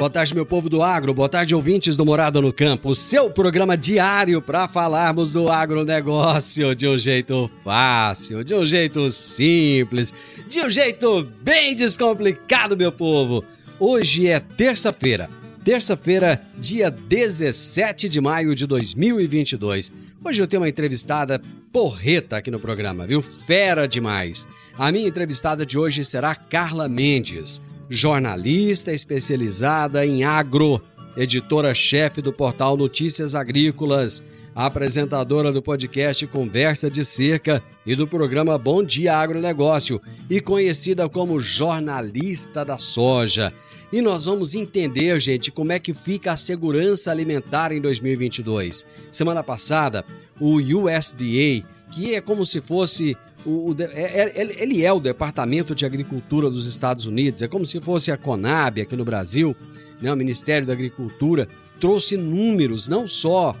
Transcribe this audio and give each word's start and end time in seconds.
Boa 0.00 0.08
tarde, 0.08 0.34
meu 0.34 0.46
povo 0.46 0.70
do 0.70 0.82
agro. 0.82 1.12
Boa 1.12 1.28
tarde, 1.28 1.54
ouvintes 1.54 1.94
do 1.94 2.06
Morada 2.06 2.40
no 2.40 2.54
Campo. 2.54 2.88
O 2.88 2.94
seu 2.94 3.28
programa 3.28 3.76
diário 3.76 4.40
para 4.40 4.66
falarmos 4.66 5.30
do 5.30 5.50
agronegócio 5.50 6.74
de 6.74 6.88
um 6.88 6.96
jeito 6.96 7.50
fácil, 7.62 8.42
de 8.42 8.54
um 8.54 8.64
jeito 8.64 9.10
simples, 9.10 10.14
de 10.48 10.60
um 10.62 10.70
jeito 10.70 11.28
bem 11.42 11.76
descomplicado, 11.76 12.78
meu 12.78 12.90
povo. 12.90 13.44
Hoje 13.78 14.26
é 14.26 14.40
terça-feira. 14.40 15.28
Terça-feira, 15.62 16.40
dia 16.56 16.90
17 16.90 18.08
de 18.08 18.22
maio 18.22 18.54
de 18.54 18.66
2022. 18.66 19.92
Hoje 20.24 20.42
eu 20.42 20.48
tenho 20.48 20.62
uma 20.62 20.68
entrevistada 20.70 21.42
porreta 21.70 22.38
aqui 22.38 22.50
no 22.50 22.58
programa, 22.58 23.06
viu? 23.06 23.20
Fera 23.20 23.86
demais. 23.86 24.48
A 24.78 24.90
minha 24.90 25.06
entrevistada 25.06 25.66
de 25.66 25.78
hoje 25.78 26.02
será 26.06 26.34
Carla 26.34 26.88
Mendes 26.88 27.60
jornalista 27.90 28.92
especializada 28.92 30.06
em 30.06 30.22
agro, 30.22 30.80
editora-chefe 31.16 32.22
do 32.22 32.32
portal 32.32 32.76
Notícias 32.76 33.34
Agrícolas, 33.34 34.22
apresentadora 34.54 35.50
do 35.50 35.60
podcast 35.60 36.24
Conversa 36.28 36.88
de 36.88 37.04
Cerca 37.04 37.60
e 37.84 37.96
do 37.96 38.06
programa 38.06 38.56
Bom 38.56 38.84
Dia 38.84 39.16
Agronegócio 39.16 40.00
e 40.30 40.40
conhecida 40.40 41.08
como 41.08 41.40
jornalista 41.40 42.64
da 42.64 42.78
soja. 42.78 43.52
E 43.92 44.00
nós 44.00 44.26
vamos 44.26 44.54
entender, 44.54 45.18
gente, 45.20 45.50
como 45.50 45.72
é 45.72 45.80
que 45.80 45.92
fica 45.92 46.32
a 46.32 46.36
segurança 46.36 47.10
alimentar 47.10 47.72
em 47.72 47.80
2022. 47.80 48.86
Semana 49.10 49.42
passada, 49.42 50.04
o 50.38 50.58
USDA, 50.58 51.66
que 51.90 52.14
é 52.14 52.20
como 52.20 52.46
se 52.46 52.60
fosse 52.60 53.16
o, 53.44 53.70
o, 53.70 53.76
é, 53.80 54.22
é, 54.22 54.62
ele 54.62 54.84
é 54.84 54.92
o 54.92 55.00
Departamento 55.00 55.74
de 55.74 55.86
Agricultura 55.86 56.50
dos 56.50 56.66
Estados 56.66 57.06
Unidos, 57.06 57.42
é 57.42 57.48
como 57.48 57.66
se 57.66 57.80
fosse 57.80 58.10
a 58.10 58.16
Conab 58.16 58.80
aqui 58.80 58.96
no 58.96 59.04
Brasil, 59.04 59.56
né? 60.00 60.12
o 60.12 60.16
Ministério 60.16 60.66
da 60.66 60.72
Agricultura, 60.72 61.48
trouxe 61.80 62.16
números 62.16 62.88
não 62.88 63.08
só 63.08 63.56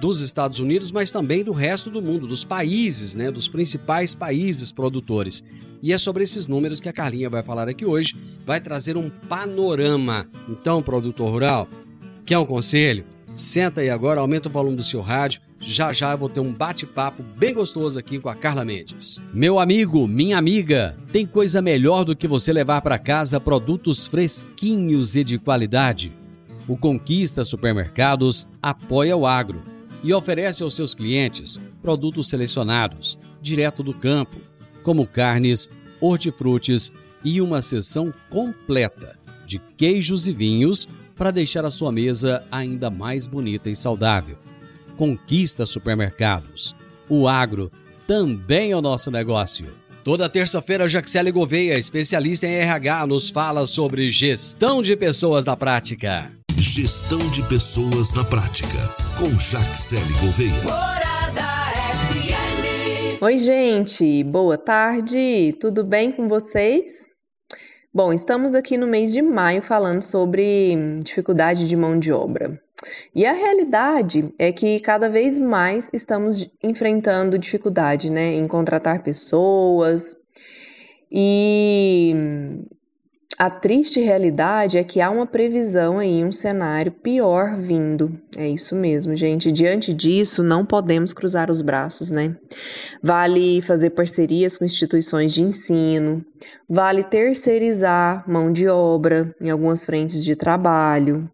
dos 0.00 0.20
Estados 0.20 0.58
Unidos, 0.58 0.90
mas 0.90 1.12
também 1.12 1.44
do 1.44 1.52
resto 1.52 1.90
do 1.90 2.02
mundo, 2.02 2.26
dos 2.26 2.44
países, 2.44 3.14
né, 3.14 3.30
dos 3.30 3.48
principais 3.48 4.14
países 4.14 4.72
produtores. 4.72 5.44
E 5.82 5.92
é 5.92 5.98
sobre 5.98 6.22
esses 6.22 6.46
números 6.46 6.80
que 6.80 6.88
a 6.88 6.92
Carlinha 6.92 7.30
vai 7.30 7.42
falar 7.42 7.68
aqui 7.68 7.86
hoje, 7.86 8.14
vai 8.44 8.60
trazer 8.60 8.96
um 8.96 9.08
panorama. 9.08 10.28
Então, 10.48 10.82
produtor 10.82 11.30
rural, 11.30 11.68
quer 12.26 12.36
um 12.38 12.44
conselho? 12.44 13.04
Senta 13.40 13.80
aí 13.80 13.88
agora, 13.88 14.20
aumenta 14.20 14.50
o 14.50 14.52
volume 14.52 14.76
do 14.76 14.84
seu 14.84 15.00
rádio. 15.00 15.40
Já 15.58 15.94
já 15.94 16.12
eu 16.12 16.18
vou 16.18 16.28
ter 16.28 16.40
um 16.40 16.52
bate-papo 16.52 17.22
bem 17.22 17.54
gostoso 17.54 17.98
aqui 17.98 18.18
com 18.18 18.28
a 18.28 18.34
Carla 18.34 18.66
Mendes. 18.66 19.18
Meu 19.32 19.58
amigo, 19.58 20.06
minha 20.06 20.36
amiga, 20.36 20.94
tem 21.10 21.24
coisa 21.24 21.62
melhor 21.62 22.04
do 22.04 22.14
que 22.14 22.28
você 22.28 22.52
levar 22.52 22.82
para 22.82 22.98
casa 22.98 23.40
produtos 23.40 24.06
fresquinhos 24.06 25.16
e 25.16 25.24
de 25.24 25.38
qualidade? 25.38 26.12
O 26.68 26.76
Conquista 26.76 27.42
Supermercados 27.42 28.46
apoia 28.60 29.16
o 29.16 29.26
agro 29.26 29.62
e 30.04 30.12
oferece 30.12 30.62
aos 30.62 30.76
seus 30.76 30.94
clientes 30.94 31.58
produtos 31.80 32.28
selecionados, 32.28 33.18
direto 33.40 33.82
do 33.82 33.94
campo, 33.94 34.36
como 34.82 35.06
carnes, 35.06 35.70
hortifrutis 35.98 36.92
e 37.24 37.40
uma 37.40 37.62
seção 37.62 38.12
completa 38.28 39.18
de 39.46 39.58
queijos 39.78 40.28
e 40.28 40.32
vinhos 40.34 40.86
para 41.20 41.30
deixar 41.30 41.66
a 41.66 41.70
sua 41.70 41.92
mesa 41.92 42.42
ainda 42.50 42.88
mais 42.88 43.26
bonita 43.26 43.68
e 43.68 43.76
saudável. 43.76 44.38
Conquista 44.96 45.66
Supermercados. 45.66 46.74
O 47.10 47.28
agro 47.28 47.70
também 48.06 48.70
é 48.72 48.76
o 48.76 48.80
nosso 48.80 49.10
negócio. 49.10 49.66
Toda 50.02 50.30
terça-feira, 50.30 50.88
Jaxele 50.88 51.30
Gouveia, 51.30 51.78
especialista 51.78 52.46
em 52.46 52.54
RH, 52.54 53.06
nos 53.06 53.28
fala 53.28 53.66
sobre 53.66 54.10
gestão 54.10 54.82
de 54.82 54.96
pessoas 54.96 55.44
na 55.44 55.54
prática. 55.54 56.32
Gestão 56.56 57.18
de 57.30 57.42
pessoas 57.42 58.10
na 58.14 58.24
prática, 58.24 58.88
com 59.18 59.28
Jaxele 59.38 60.14
Gouveia. 60.22 60.54
Oi, 63.20 63.36
gente, 63.36 64.24
boa 64.24 64.56
tarde, 64.56 65.54
tudo 65.60 65.84
bem 65.84 66.10
com 66.10 66.26
vocês? 66.28 67.10
Bom, 67.92 68.12
estamos 68.12 68.54
aqui 68.54 68.78
no 68.78 68.86
mês 68.86 69.12
de 69.12 69.20
maio 69.20 69.60
falando 69.60 70.00
sobre 70.00 70.76
dificuldade 71.02 71.66
de 71.66 71.74
mão 71.74 71.98
de 71.98 72.12
obra. 72.12 72.62
E 73.12 73.26
a 73.26 73.32
realidade 73.32 74.32
é 74.38 74.52
que 74.52 74.78
cada 74.78 75.10
vez 75.10 75.40
mais 75.40 75.90
estamos 75.92 76.48
enfrentando 76.62 77.36
dificuldade 77.36 78.08
né, 78.08 78.34
em 78.34 78.46
contratar 78.46 79.02
pessoas. 79.02 80.16
E 81.10 82.14
a 83.40 83.48
triste 83.48 84.02
realidade 84.02 84.76
é 84.76 84.84
que 84.84 85.00
há 85.00 85.08
uma 85.08 85.26
previsão 85.26 85.98
aí, 85.98 86.22
um 86.22 86.30
cenário 86.30 86.92
pior 86.92 87.56
vindo. 87.56 88.20
É 88.36 88.46
isso 88.46 88.76
mesmo, 88.76 89.16
gente. 89.16 89.50
Diante 89.50 89.94
disso, 89.94 90.42
não 90.42 90.66
podemos 90.66 91.14
cruzar 91.14 91.50
os 91.50 91.62
braços, 91.62 92.10
né? 92.10 92.36
Vale 93.02 93.62
fazer 93.62 93.90
parcerias 93.90 94.58
com 94.58 94.64
instituições 94.66 95.32
de 95.32 95.42
ensino, 95.42 96.22
vale 96.68 97.02
terceirizar 97.02 98.30
mão 98.30 98.52
de 98.52 98.68
obra 98.68 99.34
em 99.40 99.48
algumas 99.48 99.86
frentes 99.86 100.22
de 100.22 100.36
trabalho, 100.36 101.26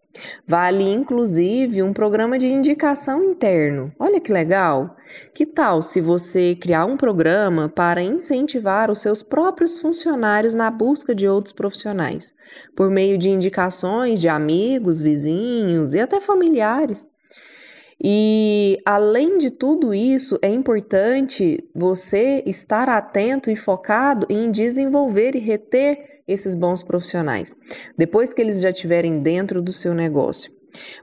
vale 0.47 0.83
inclusive 0.83 1.81
um 1.83 1.93
programa 1.93 2.37
de 2.37 2.47
indicação 2.47 3.23
interno. 3.23 3.91
Olha 3.99 4.19
que 4.19 4.31
legal! 4.31 4.95
Que 5.33 5.45
tal 5.45 5.81
se 5.81 6.01
você 6.01 6.55
criar 6.55 6.85
um 6.85 6.97
programa 6.97 7.69
para 7.69 8.01
incentivar 8.01 8.91
os 8.91 9.01
seus 9.01 9.23
próprios 9.23 9.77
funcionários 9.77 10.53
na 10.53 10.69
busca 10.69 11.15
de 11.15 11.27
outros 11.27 11.53
profissionais, 11.53 12.35
por 12.75 12.89
meio 12.89 13.17
de 13.17 13.29
indicações 13.29 14.19
de 14.19 14.27
amigos, 14.27 15.01
vizinhos 15.01 15.93
e 15.93 15.99
até 15.99 16.19
familiares? 16.19 17.09
E 18.03 18.77
além 18.85 19.39
de 19.39 19.49
tudo 19.49 19.93
isso, 19.93 20.37
é 20.41 20.49
importante 20.49 21.63
você 21.73 22.43
estar 22.45 22.87
atento 22.89 23.49
e 23.49 23.55
focado 23.55 24.27
em 24.29 24.51
desenvolver 24.51 25.35
e 25.35 25.39
reter 25.39 26.16
esses 26.27 26.55
bons 26.55 26.83
profissionais, 26.83 27.55
depois 27.97 28.33
que 28.33 28.41
eles 28.41 28.61
já 28.61 28.69
estiverem 28.69 29.19
dentro 29.19 29.61
do 29.61 29.71
seu 29.71 29.93
negócio. 29.93 30.51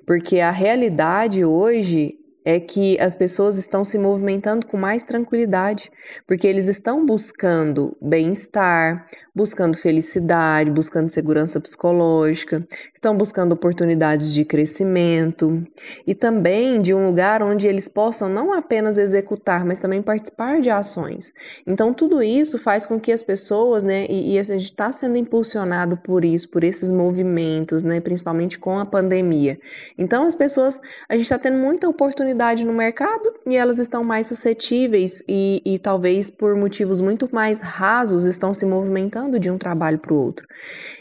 Porque 0.07 0.41
a 0.41 0.51
realidade 0.51 1.45
hoje 1.45 2.19
é 2.45 2.61
que 2.61 3.01
as 3.01 3.17
pessoas 3.17 3.57
estão 3.57 3.83
se 3.83 3.99
movimentando 3.99 4.67
com 4.67 4.77
mais 4.77 5.03
tranquilidade, 5.05 5.91
porque 6.27 6.47
eles 6.47 6.69
estão 6.69 7.07
buscando 7.07 7.97
bem-estar, 8.03 9.07
buscando 9.35 9.77
felicidade, 9.77 10.71
buscando 10.71 11.09
segurança 11.09 11.59
psicológica, 11.59 12.67
estão 12.95 13.17
buscando 13.17 13.53
oportunidades 13.53 14.33
de 14.33 14.45
crescimento 14.45 15.67
e 16.07 16.15
também 16.15 16.81
de 16.81 16.93
um 16.93 17.07
lugar 17.07 17.43
onde 17.43 17.67
eles 17.67 17.89
possam 17.89 18.29
não 18.29 18.53
apenas 18.53 18.99
executar, 18.99 19.65
mas 19.65 19.81
também 19.81 20.03
participar 20.03 20.61
de 20.61 20.71
ações. 20.71 21.33
Então, 21.67 21.95
tudo 21.95 22.23
isso 22.23 22.59
faz 22.59 22.87
com 22.87 23.01
que 23.01 23.11
as 23.11 23.23
pessoas, 23.23 23.83
né, 23.83 24.07
e, 24.09 24.35
e 24.35 24.39
a 24.39 24.45
gente 24.45 24.65
está 24.65 24.93
sendo 24.93 25.17
impulsionado 25.17 25.97
por 25.97 26.25
isso, 26.25 26.49
por 26.49 26.63
esses 26.63 26.91
movimentos, 26.91 27.83
né, 27.83 28.01
principalmente 28.01 28.59
com 28.59 28.79
a 28.79 28.87
pandemia. 28.87 29.59
Então, 29.99 30.27
as 30.27 30.35
pessoas, 30.35 30.81
a 31.09 31.15
gente 31.15 31.25
está 31.25 31.39
tendo 31.39 31.59
muita 31.59 31.89
oportunidade 31.89 32.34
no 32.65 32.73
mercado 32.73 33.33
e 33.47 33.57
elas 33.57 33.79
estão 33.79 34.03
mais 34.03 34.27
suscetíveis 34.27 35.23
e, 35.29 35.63
e 35.65 35.79
talvez 35.79 36.31
por 36.31 36.57
motivos 36.57 37.01
muito 37.01 37.29
mais 37.33 37.61
rasos 37.61 38.25
estão 38.25 38.53
se 38.53 38.67
movimentando 38.67 39.39
de 39.39 39.51
um 39.51 39.57
trabalho 39.57 39.99
para 39.99 40.13
o 40.13 40.17
outro. 40.17 40.47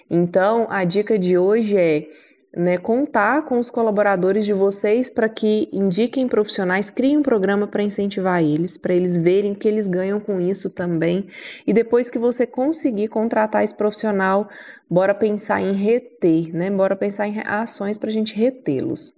Então, 0.09 0.67
a 0.69 0.83
dica 0.83 1.17
de 1.17 1.37
hoje 1.37 1.77
é 1.77 2.07
né, 2.55 2.77
contar 2.77 3.45
com 3.45 3.57
os 3.57 3.71
colaboradores 3.71 4.45
de 4.45 4.53
vocês 4.53 5.09
para 5.09 5.27
que 5.27 5.67
indiquem 5.73 6.27
profissionais, 6.27 6.91
criem 6.91 7.17
um 7.17 7.23
programa 7.23 7.65
para 7.65 7.81
incentivar 7.81 8.43
eles, 8.43 8.77
para 8.77 8.93
eles 8.93 9.17
verem 9.17 9.55
que 9.55 9.67
eles 9.67 9.87
ganham 9.87 10.19
com 10.19 10.39
isso 10.39 10.69
também. 10.69 11.27
E 11.65 11.73
depois 11.73 12.11
que 12.11 12.19
você 12.19 12.45
conseguir 12.45 13.07
contratar 13.07 13.63
esse 13.63 13.73
profissional, 13.73 14.47
bora 14.89 15.13
pensar 15.13 15.61
em 15.61 15.73
reter, 15.73 16.53
né? 16.53 16.69
Bora 16.69 16.95
pensar 16.95 17.27
em 17.27 17.39
ações 17.45 17.97
para 17.97 18.09
a 18.09 18.13
gente 18.13 18.35
retê-los. 18.35 19.13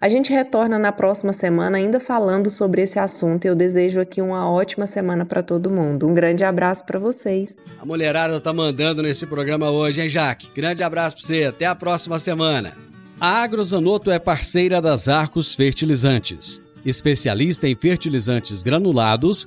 A 0.00 0.08
gente 0.08 0.32
retorna 0.32 0.78
na 0.78 0.90
próxima 0.90 1.32
semana 1.32 1.78
ainda 1.78 2.00
falando 2.00 2.50
sobre 2.50 2.82
esse 2.82 2.98
assunto. 2.98 3.44
Eu 3.44 3.54
desejo 3.54 4.00
aqui 4.00 4.20
uma 4.20 4.50
ótima 4.50 4.86
semana 4.86 5.24
para 5.24 5.42
todo 5.42 5.70
mundo. 5.70 6.08
Um 6.08 6.14
grande 6.14 6.42
abraço 6.42 6.84
para 6.84 6.98
vocês. 6.98 7.56
A 7.80 7.86
mulherada 7.86 8.40
tá 8.40 8.52
mandando 8.52 9.02
nesse 9.02 9.26
programa 9.26 9.70
hoje, 9.70 10.02
hein, 10.02 10.08
Jaque? 10.08 10.48
Grande 10.54 10.82
abraço 10.82 11.16
para 11.16 11.24
você. 11.24 11.44
Até 11.44 11.66
a 11.66 11.74
próxima 11.74 12.18
semana. 12.18 12.76
A 13.20 13.44
Agrozanoto 13.44 14.10
é 14.10 14.18
parceira 14.18 14.80
das 14.80 15.06
Arcos 15.06 15.54
Fertilizantes, 15.54 16.60
especialista 16.84 17.68
em 17.68 17.76
fertilizantes 17.76 18.64
granulados 18.64 19.46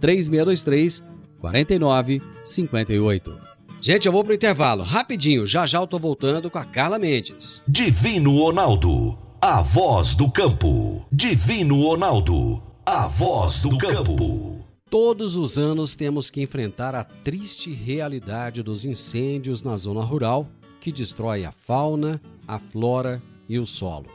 3623 0.00 1.02
4958. 1.40 3.38
Gente, 3.80 4.06
eu 4.06 4.12
vou 4.12 4.24
pro 4.24 4.34
intervalo, 4.34 4.82
rapidinho, 4.82 5.46
já 5.46 5.64
já 5.66 5.78
eu 5.78 5.86
tô 5.86 5.98
voltando 5.98 6.50
com 6.50 6.58
a 6.58 6.64
Carla 6.64 6.98
Mendes. 6.98 7.62
Divino 7.66 8.36
Ronaldo, 8.36 9.16
a 9.40 9.62
voz 9.62 10.16
do 10.16 10.28
campo. 10.30 11.06
Divino 11.12 11.80
Ronaldo, 11.82 12.60
a 12.84 13.06
voz 13.06 13.62
do 13.62 13.78
campo. 13.78 14.64
Todos 14.90 15.36
os 15.36 15.58
anos 15.58 15.94
temos 15.94 16.30
que 16.30 16.42
enfrentar 16.42 16.94
a 16.94 17.04
triste 17.04 17.72
realidade 17.72 18.62
dos 18.62 18.84
incêndios 18.84 19.62
na 19.62 19.76
zona 19.76 20.00
rural 20.02 20.48
que 20.80 20.90
destrói 20.90 21.44
a 21.44 21.52
fauna, 21.52 22.20
a 22.46 22.58
flora 22.58 23.22
e 23.48 23.58
o 23.58 23.66
solo. 23.66 24.06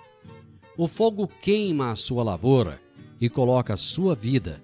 O 0.75 0.87
fogo 0.87 1.29
queima 1.41 1.91
a 1.91 1.95
sua 1.95 2.23
lavoura 2.23 2.81
e 3.21 3.29
coloca 3.29 3.75
a 3.75 3.77
sua 3.77 4.15
vida, 4.15 4.63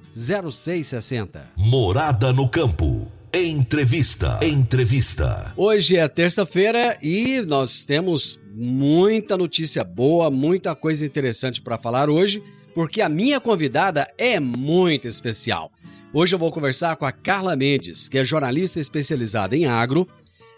0660. 0.13 1.51
Morada 1.55 2.33
no 2.33 2.49
campo. 2.49 3.09
Entrevista. 3.33 4.39
Entrevista. 4.41 5.53
Hoje 5.55 5.95
é 5.95 6.05
terça-feira 6.07 6.97
e 7.01 7.39
nós 7.41 7.85
temos 7.85 8.37
muita 8.53 9.37
notícia 9.37 9.85
boa, 9.85 10.29
muita 10.29 10.75
coisa 10.75 11.05
interessante 11.05 11.61
para 11.61 11.77
falar 11.77 12.09
hoje, 12.09 12.43
porque 12.75 13.01
a 13.01 13.07
minha 13.07 13.39
convidada 13.39 14.05
é 14.17 14.37
muito 14.37 15.07
especial. 15.07 15.71
Hoje 16.13 16.35
eu 16.35 16.39
vou 16.39 16.51
conversar 16.51 16.97
com 16.97 17.05
a 17.05 17.11
Carla 17.13 17.55
Mendes, 17.55 18.09
que 18.09 18.17
é 18.17 18.25
jornalista 18.25 18.81
especializada 18.81 19.55
em 19.55 19.65
agro, 19.65 20.05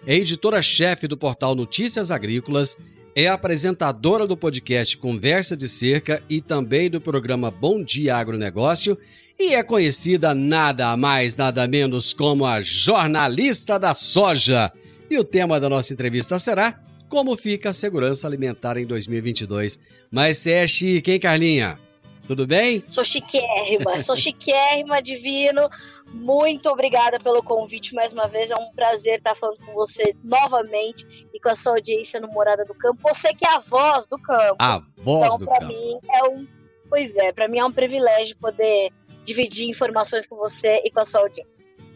é 0.07 0.15
editora-chefe 0.15 1.07
do 1.07 1.15
portal 1.15 1.53
Notícias 1.53 2.09
Agrícolas, 2.09 2.75
é 3.15 3.27
apresentadora 3.27 4.25
do 4.25 4.35
podcast 4.35 4.97
Conversa 4.97 5.56
de 5.56 5.69
Cerca 5.69 6.23
e 6.27 6.41
também 6.41 6.89
do 6.89 6.99
programa 6.99 7.51
Bom 7.51 7.83
Dia 7.83 8.17
Agronegócio 8.17 8.97
e 9.39 9.56
é 9.56 9.63
conhecida 9.63 10.33
nada 10.33 10.95
mais, 10.95 11.35
nada 11.35 11.68
menos 11.68 12.13
como 12.13 12.45
a 12.45 12.62
jornalista 12.62 13.80
da 13.80 13.94
soja. 13.94 14.71
E 15.09 15.18
o 15.18 15.24
tema 15.24 15.59
da 15.59 15.69
nossa 15.69 15.94
entrevista 15.94 16.39
será 16.39 16.80
como 17.09 17.38
fica 17.38 17.69
a 17.69 17.74
segurança 17.74 18.27
alimentar 18.27 18.77
em 18.77 18.85
2022. 18.85 19.80
Mas 20.09 20.39
você 20.39 20.53
é 20.53 20.68
chique, 20.68 21.12
hein, 21.12 21.19
Carlinha? 21.19 21.80
Tudo 22.25 22.47
bem? 22.47 22.83
Sou 22.88 23.03
chiquérrima, 23.03 24.01
sou 24.01 24.15
chiquérrima, 24.15 25.01
divino. 25.01 25.69
Muito 26.13 26.69
obrigada 26.69 27.19
pelo 27.19 27.44
convite 27.44 27.94
mais 27.94 28.13
uma 28.13 28.27
vez. 28.27 28.50
É 28.50 28.56
um 28.56 28.71
prazer 28.74 29.18
estar 29.18 29.35
falando 29.35 29.59
com 29.59 29.74
você 29.74 30.15
novamente 30.24 31.06
e 31.33 31.39
com 31.39 31.50
a 31.50 31.56
sua 31.56 31.74
audiência 31.74 32.21
no 32.21 32.30
Morada 32.30 32.63
do 32.63 32.74
Campo. 32.74 33.00
Você 33.03 33.33
que 33.33 33.45
é 33.45 33.56
a 33.56 33.59
voz 33.59 34.07
do 34.07 34.18
campo. 34.18 34.56
A 34.59 34.81
voz 34.97 35.25
então, 35.25 35.39
do 35.39 35.45
pra 35.45 35.59
campo. 35.59 35.74
mim 35.74 36.00
é 36.09 36.24
um. 36.30 36.47
Pois 36.89 37.15
é, 37.18 37.33
para 37.33 37.47
mim 37.47 37.59
é 37.59 37.65
um 37.65 37.71
privilégio 37.71 38.38
poder 38.38 38.91
dividir 39.23 39.67
informações 39.67 40.25
com 40.25 40.35
você 40.35 40.81
e 40.83 40.91
com 40.91 40.99
a 40.99 41.05
sua 41.05 41.21
audiência. 41.21 41.53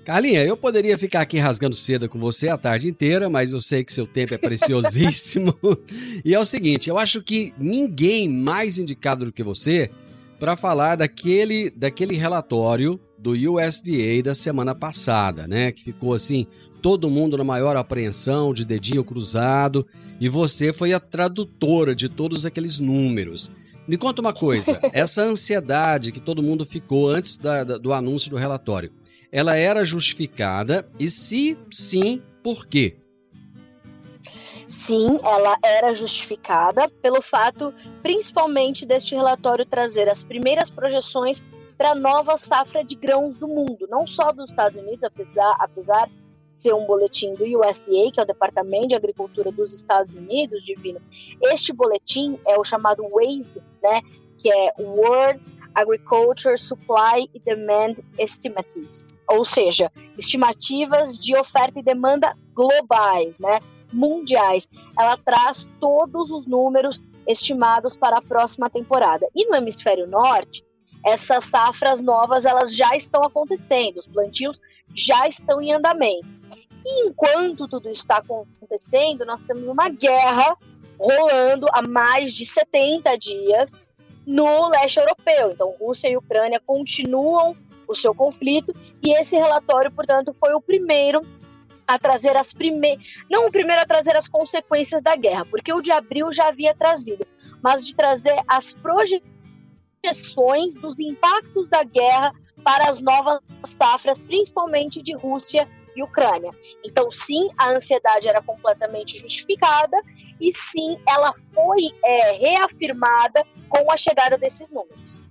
Carlinha, 0.07 0.41
eu 0.41 0.55
poderia 0.55 0.97
ficar 0.97 1.19
aqui 1.19 1.37
rasgando 1.37 1.75
seda 1.75 2.07
com 2.07 2.17
você 2.17 2.47
a 2.47 2.57
tarde 2.57 2.87
inteira, 2.87 3.29
mas 3.29 3.51
eu 3.51 3.59
sei 3.59 3.83
que 3.83 3.91
seu 3.91 4.07
tempo 4.07 4.33
é 4.33 4.37
preciosíssimo. 4.37 5.53
e 6.23 6.33
é 6.33 6.39
o 6.39 6.45
seguinte, 6.45 6.89
eu 6.89 6.97
acho 6.97 7.21
que 7.21 7.53
ninguém 7.57 8.29
mais 8.29 8.79
indicado 8.79 9.25
do 9.25 9.33
que 9.33 9.43
você 9.43 9.91
para 10.39 10.55
falar 10.55 10.95
daquele, 10.95 11.69
daquele 11.71 12.15
relatório 12.15 12.97
do 13.17 13.31
USDA 13.31 14.23
da 14.23 14.33
semana 14.33 14.73
passada, 14.73 15.45
né? 15.45 15.73
Que 15.73 15.83
ficou 15.83 16.13
assim, 16.13 16.47
todo 16.81 17.09
mundo 17.09 17.35
na 17.35 17.43
maior 17.43 17.75
apreensão, 17.75 18.53
de 18.53 18.63
dedinho 18.63 19.03
cruzado, 19.03 19.85
e 20.21 20.29
você 20.29 20.71
foi 20.71 20.93
a 20.93 21.01
tradutora 21.01 21.93
de 21.93 22.07
todos 22.07 22.45
aqueles 22.45 22.79
números. 22.79 23.51
Me 23.87 23.97
conta 23.97 24.21
uma 24.21 24.33
coisa, 24.33 24.79
essa 24.91 25.23
ansiedade 25.23 26.11
que 26.11 26.19
todo 26.19 26.43
mundo 26.43 26.65
ficou 26.65 27.09
antes 27.09 27.37
da, 27.37 27.63
da, 27.63 27.77
do 27.77 27.93
anúncio 27.93 28.29
do 28.29 28.35
relatório, 28.35 28.91
ela 29.31 29.55
era 29.55 29.85
justificada? 29.85 30.87
E 30.99 31.09
se 31.09 31.57
sim, 31.71 32.21
por 32.43 32.65
quê? 32.65 32.97
Sim, 34.67 35.17
ela 35.23 35.57
era 35.63 35.93
justificada 35.93 36.89
pelo 37.01 37.21
fato, 37.21 37.73
principalmente, 38.03 38.85
deste 38.85 39.15
relatório 39.15 39.65
trazer 39.65 40.09
as 40.09 40.23
primeiras 40.23 40.69
projeções 40.69 41.41
para 41.77 41.91
a 41.91 41.95
nova 41.95 42.35
safra 42.35 42.83
de 42.83 42.95
grãos 42.95 43.37
do 43.37 43.47
mundo, 43.47 43.87
não 43.89 44.05
só 44.05 44.33
dos 44.33 44.49
Estados 44.49 44.81
Unidos, 44.81 45.05
apesar, 45.05 45.55
apesar 45.59 46.09
ser 46.51 46.73
um 46.73 46.85
boletim 46.85 47.33
do 47.35 47.43
USDA, 47.43 48.11
que 48.11 48.19
é 48.19 48.23
o 48.23 48.25
Departamento 48.25 48.89
de 48.89 48.95
Agricultura 48.95 49.51
dos 49.51 49.73
Estados 49.73 50.15
Unidos, 50.15 50.63
divino. 50.63 51.01
Este 51.41 51.71
boletim 51.73 52.39
é 52.47 52.57
o 52.57 52.63
chamado 52.63 53.03
WASDE, 53.03 53.61
né, 53.81 54.01
que 54.39 54.51
é 54.51 54.73
World 54.79 55.39
Agriculture 55.75 56.57
Supply 56.57 57.29
e 57.33 57.39
Demand 57.39 57.95
Estimates, 58.17 59.15
ou 59.29 59.45
seja, 59.45 59.91
estimativas 60.17 61.19
de 61.19 61.35
oferta 61.35 61.79
e 61.79 61.83
demanda 61.83 62.35
globais, 62.55 63.37
né, 63.37 63.59
mundiais. 63.93 64.67
Ela 64.97 65.17
traz 65.17 65.69
todos 65.79 66.31
os 66.31 66.47
números 66.47 67.03
estimados 67.27 67.95
para 67.95 68.17
a 68.17 68.21
próxima 68.21 68.69
temporada. 68.69 69.27
E 69.35 69.45
no 69.47 69.55
hemisfério 69.55 70.07
norte, 70.07 70.63
essas 71.05 71.45
safras 71.45 72.01
novas 72.01 72.45
elas 72.45 72.75
já 72.75 72.95
estão 72.95 73.23
acontecendo, 73.23 73.97
os 73.97 74.07
plantios 74.07 74.59
já 74.93 75.27
estão 75.27 75.61
em 75.61 75.73
andamento. 75.73 76.27
E 76.85 77.07
enquanto 77.07 77.67
tudo 77.67 77.89
isso 77.89 78.01
está 78.01 78.17
acontecendo, 78.17 79.25
nós 79.25 79.43
temos 79.43 79.67
uma 79.67 79.89
guerra 79.89 80.55
rolando 80.99 81.67
há 81.71 81.81
mais 81.81 82.33
de 82.33 82.45
70 82.45 83.17
dias 83.17 83.73
no 84.25 84.69
leste 84.69 84.99
europeu. 84.99 85.51
Então, 85.51 85.75
Rússia 85.79 86.09
e 86.09 86.17
Ucrânia 86.17 86.61
continuam 86.65 87.55
o 87.87 87.95
seu 87.95 88.13
conflito 88.13 88.75
e 89.01 89.17
esse 89.17 89.37
relatório, 89.37 89.91
portanto, 89.91 90.33
foi 90.33 90.53
o 90.53 90.61
primeiro 90.61 91.21
a 91.87 91.97
trazer 91.97 92.35
as 92.35 92.53
primeiras, 92.53 93.23
não 93.31 93.47
o 93.47 93.51
primeiro 93.51 93.81
a 93.81 93.85
trazer 93.85 94.17
as 94.17 94.27
consequências 94.27 95.01
da 95.01 95.15
guerra, 95.15 95.45
porque 95.45 95.71
o 95.71 95.79
de 95.79 95.91
abril 95.91 96.29
já 96.31 96.49
havia 96.49 96.75
trazido, 96.75 97.25
mas 97.61 97.85
de 97.85 97.95
trazer 97.95 98.35
as 98.45 98.73
projeções 98.73 100.75
dos 100.75 100.99
impactos 100.99 101.69
da 101.69 101.83
guerra 101.83 102.33
para 102.63 102.89
as 102.89 103.01
novas 103.01 103.39
safras, 103.63 104.21
principalmente 104.21 105.01
de 105.01 105.15
Rússia 105.15 105.67
e 105.95 106.03
Ucrânia. 106.03 106.51
Então, 106.83 107.09
sim, 107.09 107.49
a 107.57 107.71
ansiedade 107.71 108.27
era 108.27 108.41
completamente 108.41 109.17
justificada 109.17 109.97
e 110.39 110.51
sim, 110.51 110.97
ela 111.07 111.33
foi 111.33 111.79
é, 112.03 112.31
reafirmada 112.33 113.43
com 113.69 113.91
a 113.91 113.97
chegada 113.97 114.37
desses 114.37 114.71
números. 114.71 115.21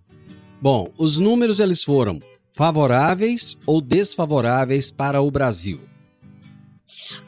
Bom, 0.61 0.91
os 0.99 1.19
números 1.19 1.61
eles 1.61 1.83
foram 1.85 2.21
favoráveis 2.57 3.59
ou 3.67 3.81
desfavoráveis 3.81 4.91
para 4.91 5.21
o 5.21 5.31
Brasil? 5.31 5.81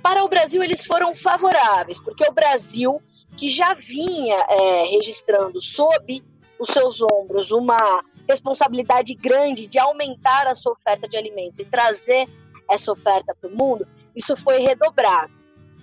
Para 0.02 0.24
o 0.24 0.28
Brasil, 0.28 0.62
eles 0.62 0.86
foram 0.86 1.14
favoráveis, 1.14 2.00
porque 2.00 2.24
o 2.26 2.32
Brasil, 2.32 3.00
que 3.36 3.50
já 3.50 3.74
vinha 3.74 4.36
é, 4.48 4.84
registrando 4.90 5.60
sob 5.60 6.22
os 6.58 6.68
seus 6.68 7.02
ombros 7.02 7.52
uma 7.52 8.02
responsabilidade 8.28 9.14
grande 9.14 9.66
de 9.66 9.78
aumentar 9.78 10.46
a 10.46 10.54
sua 10.54 10.72
oferta 10.72 11.08
de 11.08 11.16
alimentos 11.16 11.58
e 11.60 11.64
trazer 11.64 12.28
essa 12.70 12.92
oferta 12.92 13.34
para 13.34 13.48
o 13.48 13.56
mundo, 13.56 13.86
isso 14.14 14.36
foi 14.36 14.58
redobrado. 14.58 15.32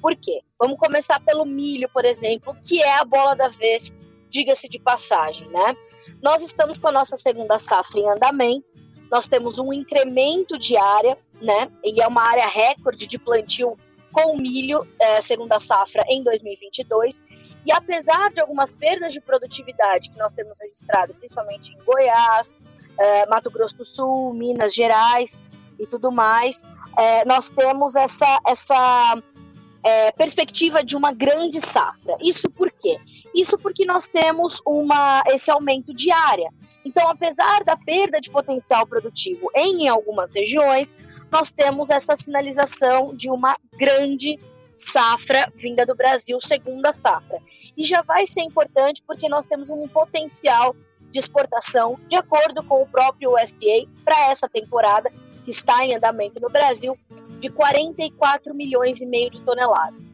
Por 0.01 0.15
quê? 0.15 0.41
Vamos 0.59 0.77
começar 0.77 1.19
pelo 1.21 1.45
milho, 1.45 1.89
por 1.89 2.05
exemplo, 2.05 2.55
que 2.63 2.81
é 2.83 2.99
a 2.99 3.03
bola 3.03 3.35
da 3.35 3.47
vez, 3.47 3.91
diga-se 4.29 4.69
de 4.69 4.79
passagem, 4.79 5.47
né? 5.49 5.75
Nós 6.21 6.43
estamos 6.43 6.77
com 6.77 6.89
a 6.89 6.91
nossa 6.91 7.17
segunda 7.17 7.57
safra 7.57 7.99
em 7.99 8.09
andamento, 8.09 8.71
nós 9.09 9.27
temos 9.27 9.57
um 9.57 9.73
incremento 9.73 10.59
de 10.59 10.77
área, 10.77 11.17
né? 11.41 11.71
E 11.83 12.01
é 12.01 12.07
uma 12.07 12.21
área 12.21 12.47
recorde 12.47 13.07
de 13.07 13.17
plantio 13.17 13.75
com 14.11 14.37
milho, 14.37 14.87
é, 14.99 15.19
segunda 15.19 15.59
safra, 15.59 16.03
em 16.07 16.23
2022. 16.23 17.21
E 17.65 17.71
apesar 17.71 18.31
de 18.31 18.39
algumas 18.39 18.75
perdas 18.75 19.13
de 19.13 19.19
produtividade 19.19 20.11
que 20.11 20.17
nós 20.19 20.33
temos 20.33 20.59
registrado, 20.61 21.13
principalmente 21.15 21.73
em 21.73 21.83
Goiás, 21.83 22.53
é, 22.97 23.25
Mato 23.25 23.49
Grosso 23.49 23.77
do 23.77 23.85
Sul, 23.85 24.33
Minas 24.33 24.73
Gerais 24.73 25.41
e 25.79 25.87
tudo 25.87 26.11
mais, 26.11 26.63
é, 26.97 27.25
nós 27.25 27.49
temos 27.49 27.95
essa, 27.95 28.39
essa 28.47 29.17
é, 29.83 30.11
perspectiva 30.11 30.83
de 30.83 30.95
uma 30.95 31.11
grande 31.11 31.59
safra. 31.59 32.15
Isso 32.21 32.49
por 32.49 32.71
quê? 32.71 32.97
Isso 33.33 33.57
porque 33.57 33.85
nós 33.85 34.07
temos 34.07 34.61
uma, 34.65 35.23
esse 35.27 35.49
aumento 35.51 35.93
de 35.93 36.11
área. 36.11 36.49
Então, 36.85 37.09
apesar 37.09 37.63
da 37.63 37.75
perda 37.75 38.21
de 38.21 38.29
potencial 38.29 38.85
produtivo 38.85 39.49
em 39.55 39.87
algumas 39.87 40.31
regiões, 40.33 40.93
nós 41.31 41.51
temos 41.51 41.89
essa 41.89 42.15
sinalização 42.15 43.13
de 43.15 43.29
uma 43.29 43.57
grande 43.73 44.39
safra 44.75 45.51
vinda 45.55 45.85
do 45.85 45.95
Brasil, 45.95 46.37
segunda 46.41 46.91
safra. 46.91 47.39
E 47.77 47.83
já 47.83 48.01
vai 48.01 48.27
ser 48.27 48.41
importante 48.41 49.01
porque 49.07 49.29
nós 49.29 49.45
temos 49.45 49.69
um 49.69 49.87
potencial 49.87 50.75
de 51.09 51.19
exportação, 51.19 51.97
de 52.07 52.15
acordo 52.15 52.61
com 52.63 52.81
o 52.81 52.87
próprio 52.87 53.35
USDA, 53.35 53.87
para 54.03 54.29
essa 54.29 54.49
temporada, 54.49 55.09
que 55.45 55.51
está 55.51 55.85
em 55.85 55.95
andamento 55.95 56.39
no 56.41 56.49
Brasil, 56.49 56.97
de 57.39 57.49
44 57.49 58.53
milhões 58.53 58.99
e 59.01 59.05
meio 59.05 59.29
de 59.29 59.41
toneladas. 59.41 60.13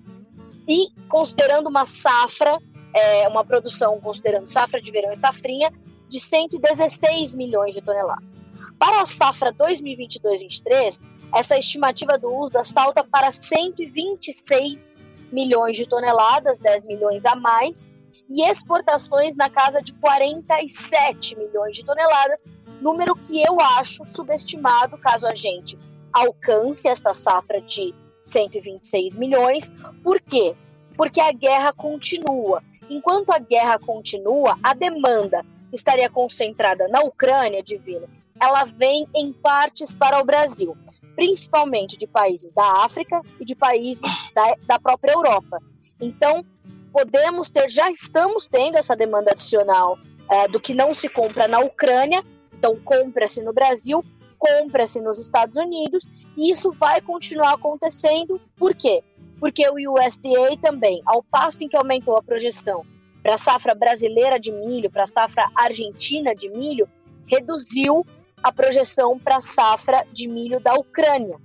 E 0.68 0.90
considerando 1.08 1.68
uma 1.68 1.86
safra, 1.86 2.60
é, 2.94 3.28
uma 3.28 3.44
produção, 3.44 4.00
considerando 4.00 4.48
safra 4.48 4.82
de 4.82 4.92
verão 4.92 5.12
e 5.12 5.16
safrinha, 5.16 5.72
de 6.08 6.20
116 6.20 7.36
milhões 7.36 7.74
de 7.74 7.82
toneladas. 7.82 8.42
Para 8.78 9.02
a 9.02 9.06
safra 9.06 9.54
2022-23, 9.54 11.00
essa 11.34 11.58
estimativa 11.58 12.18
do 12.18 12.34
USDA 12.34 12.64
salta 12.64 13.04
para 13.04 13.32
126 13.32 14.98
milhões 15.32 15.78
de 15.78 15.88
toneladas, 15.88 16.60
10 16.60 16.86
milhões 16.86 17.26
a 17.26 17.36
mais, 17.36 17.90
e 18.30 18.44
exportações 18.50 19.36
na 19.36 19.50
casa 19.50 19.82
de 19.82 19.94
47 19.94 21.38
milhões 21.38 21.76
de 21.76 21.86
toneladas, 21.86 22.44
número 22.82 23.16
que 23.16 23.42
eu 23.42 23.60
acho 23.60 24.06
subestimado 24.06 24.98
caso 24.98 25.28
a 25.28 25.36
gente 25.36 25.78
alcance 26.14 26.88
esta 26.88 27.14
safra 27.14 27.62
de 27.62 27.94
126 28.22 29.18
milhões. 29.18 29.72
Por 30.04 30.22
quê? 30.22 30.56
Porque 30.96 31.20
a 31.20 31.32
guerra 31.32 31.74
continua. 31.74 32.64
Enquanto 32.90 33.32
a 33.32 33.40
guerra 33.40 33.80
continua, 33.80 34.58
a 34.62 34.74
demanda 34.74 35.46
estaria 35.72 36.10
concentrada 36.10 36.88
na 36.90 37.00
Ucrânia, 37.02 37.64
divino, 37.64 38.08
ela 38.40 38.64
vem 38.64 39.08
em 39.16 39.32
partes 39.32 39.96
para 39.96 40.20
o 40.20 40.26
Brasil, 40.26 40.76
principalmente 41.22 41.98
de 41.98 42.08
países 42.08 42.52
da 42.52 42.84
África 42.84 43.22
e 43.40 43.46
de 43.46 43.54
países 43.54 44.28
da, 44.34 44.56
da 44.66 44.80
própria 44.80 45.12
Europa. 45.12 45.60
Então, 46.02 46.44
podemos 46.92 47.52
ter, 47.52 47.70
já 47.70 47.92
estamos 47.92 48.48
tendo 48.48 48.76
essa 48.76 48.96
demanda 48.96 49.30
adicional 49.30 50.00
é, 50.28 50.48
do 50.48 50.60
que 50.60 50.74
não 50.74 50.96
se 50.96 51.08
compra 51.10 51.48
na 51.48 51.60
Ucrânia, 51.60 52.24
então 52.52 52.76
compra-se 52.84 53.44
no 53.44 53.54
Brasil, 53.54 54.04
compra-se 54.40 55.00
nos 55.00 55.20
Estados 55.20 55.58
Unidos, 55.58 56.08
e 56.36 56.50
isso 56.50 56.72
vai 56.72 57.00
continuar 57.00 57.54
acontecendo, 57.54 58.42
por 58.58 58.74
quê? 58.74 59.04
Porque 59.40 59.64
o 59.70 59.76
USDA 59.94 60.58
também, 60.60 61.04
ao 61.06 61.22
passo 61.22 61.64
em 61.64 61.70
que 61.70 61.78
aumentou 61.78 62.18
a 62.18 62.24
projeção 62.24 62.84
para 63.22 63.36
a 63.36 63.38
safra 63.38 63.76
brasileira 63.76 64.40
de 64.40 64.52
milho, 64.52 64.90
para 64.90 65.04
a 65.04 65.06
safra 65.06 65.48
argentina 65.56 66.34
de 66.34 66.50
milho, 66.50 66.90
reduziu 67.28 68.04
a 68.44 68.52
projeção 68.52 69.20
para 69.20 69.38
a 69.38 69.42
safra 69.42 70.06
de 70.12 70.28
milho 70.28 70.60
da 70.60 70.74
Ucrânia 70.74 71.38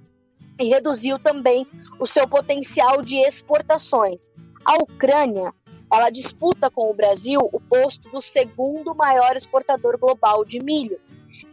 e 0.58 0.64
reduziu 0.64 1.18
também 1.18 1.66
o 1.98 2.06
seu 2.06 2.26
potencial 2.26 3.02
de 3.02 3.16
exportações. 3.16 4.28
A 4.64 4.76
Ucrânia, 4.76 5.52
ela 5.92 6.10
disputa 6.10 6.70
com 6.70 6.90
o 6.90 6.94
Brasil 6.94 7.40
o 7.52 7.60
posto 7.60 8.08
do 8.10 8.20
segundo 8.20 8.94
maior 8.94 9.36
exportador 9.36 9.98
global 9.98 10.44
de 10.44 10.62
milho. 10.62 10.98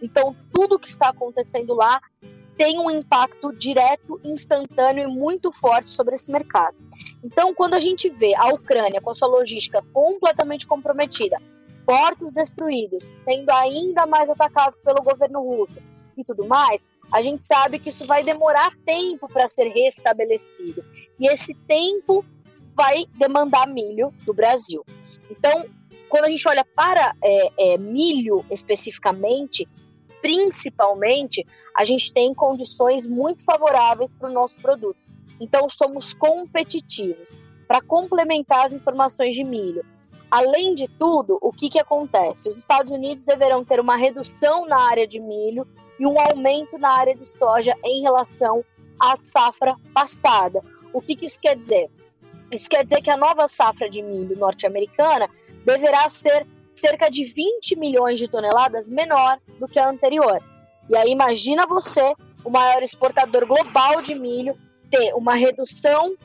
Então, 0.02 0.36
tudo 0.54 0.80
que 0.80 0.88
está 0.88 1.10
acontecendo 1.10 1.74
lá 1.74 2.00
tem 2.56 2.80
um 2.80 2.90
impacto 2.90 3.52
direto, 3.52 4.20
instantâneo 4.24 5.10
e 5.10 5.12
muito 5.12 5.52
forte 5.52 5.90
sobre 5.90 6.14
esse 6.14 6.32
mercado. 6.32 6.78
Então, 7.24 7.54
quando 7.54 7.74
a 7.74 7.80
gente 7.80 8.10
vê 8.10 8.36
a 8.36 8.48
Ucrânia 8.48 9.02
com 9.02 9.10
a 9.10 9.16
sua 9.16 9.28
logística 9.28 9.84
completamente 9.92 10.68
comprometida, 10.68 11.42
portos 11.86 12.34
destruídos, 12.34 13.12
sendo 13.14 13.50
ainda 13.52 14.06
mais 14.06 14.30
atacados 14.30 14.80
pelo 14.80 15.02
governo 15.02 15.42
russo 15.42 15.80
e 16.18 16.24
tudo 16.24 16.48
mais, 16.48 16.86
a 17.12 17.22
gente 17.22 17.46
sabe 17.46 17.80
que 17.80 17.90
isso 17.90 18.06
vai 18.06 18.24
demorar 18.24 18.72
tempo 18.86 19.28
para 19.28 19.48
ser 19.48 19.70
restabelecido. 19.70 20.84
E 21.20 21.28
esse 21.28 21.54
tempo 21.68 22.26
vai 22.76 23.06
demandar 23.16 23.68
milho 23.68 24.14
do 24.26 24.34
Brasil. 24.34 24.84
Então, 25.30 25.66
quando 26.10 26.26
a 26.26 26.30
gente 26.30 26.48
olha 26.48 26.66
para 26.76 27.16
é, 27.24 27.74
é, 27.74 27.78
milho 27.78 28.46
especificamente, 28.50 29.68
principalmente, 30.22 31.46
a 31.76 31.84
gente 31.84 32.14
tem 32.14 32.34
condições 32.34 33.08
muito 33.08 33.44
favoráveis 33.44 34.14
para 34.14 34.30
o 34.30 34.34
nosso 34.34 34.56
produto. 34.58 34.98
Então, 35.40 35.68
somos 35.68 36.14
competitivos. 36.14 37.36
Para 37.68 37.82
complementar 37.82 38.66
as 38.66 38.74
informações 38.74 39.36
de 39.36 39.44
milho, 39.44 39.84
além 40.34 40.74
de 40.74 40.88
tudo, 40.88 41.38
o 41.40 41.52
que, 41.52 41.70
que 41.70 41.80
acontece? 41.80 42.50
Os 42.50 42.58
Estados 42.58 42.92
Unidos 42.92 43.24
deverão 43.24 43.64
ter 43.64 43.80
uma 43.80 43.96
redução 43.96 44.66
na 44.66 44.90
área 44.90 45.08
de 45.08 45.20
milho 45.20 45.68
e 46.00 46.08
um 46.08 46.20
aumento 46.20 46.76
na 46.80 46.90
área 46.90 47.14
de 47.14 47.30
soja 47.30 47.78
em 47.86 48.02
relação 48.02 48.66
à 49.00 49.16
safra 49.16 49.76
passada. 49.94 50.60
O 50.92 51.00
que, 51.00 51.16
que 51.16 51.26
isso 51.26 51.40
quer 51.40 51.56
dizer? 51.56 51.88
Isso 52.52 52.68
quer 52.68 52.84
dizer 52.84 53.04
que 53.04 53.12
a 53.12 53.18
nova 53.18 53.48
safra 53.48 53.88
de 53.88 54.02
milho 54.02 54.36
norte-americana 54.36 55.30
deverá 55.64 56.10
ser 56.10 56.48
cerca 56.68 57.12
de 57.12 57.24
20 57.24 57.76
milhões 57.78 58.18
de 58.18 58.28
toneladas 58.28 58.90
menor 58.90 59.38
do 59.60 59.68
que 59.68 59.78
a 59.78 59.88
anterior. 59.88 60.42
E 60.90 60.98
aí 60.98 61.12
imagina 61.12 61.68
você, 61.68 62.16
o 62.44 62.50
maior 62.50 62.82
exportador 62.82 63.46
global 63.46 64.02
de 64.02 64.16
milho, 64.16 64.58
ter 64.90 65.14
uma 65.14 65.36
redução, 65.36 66.16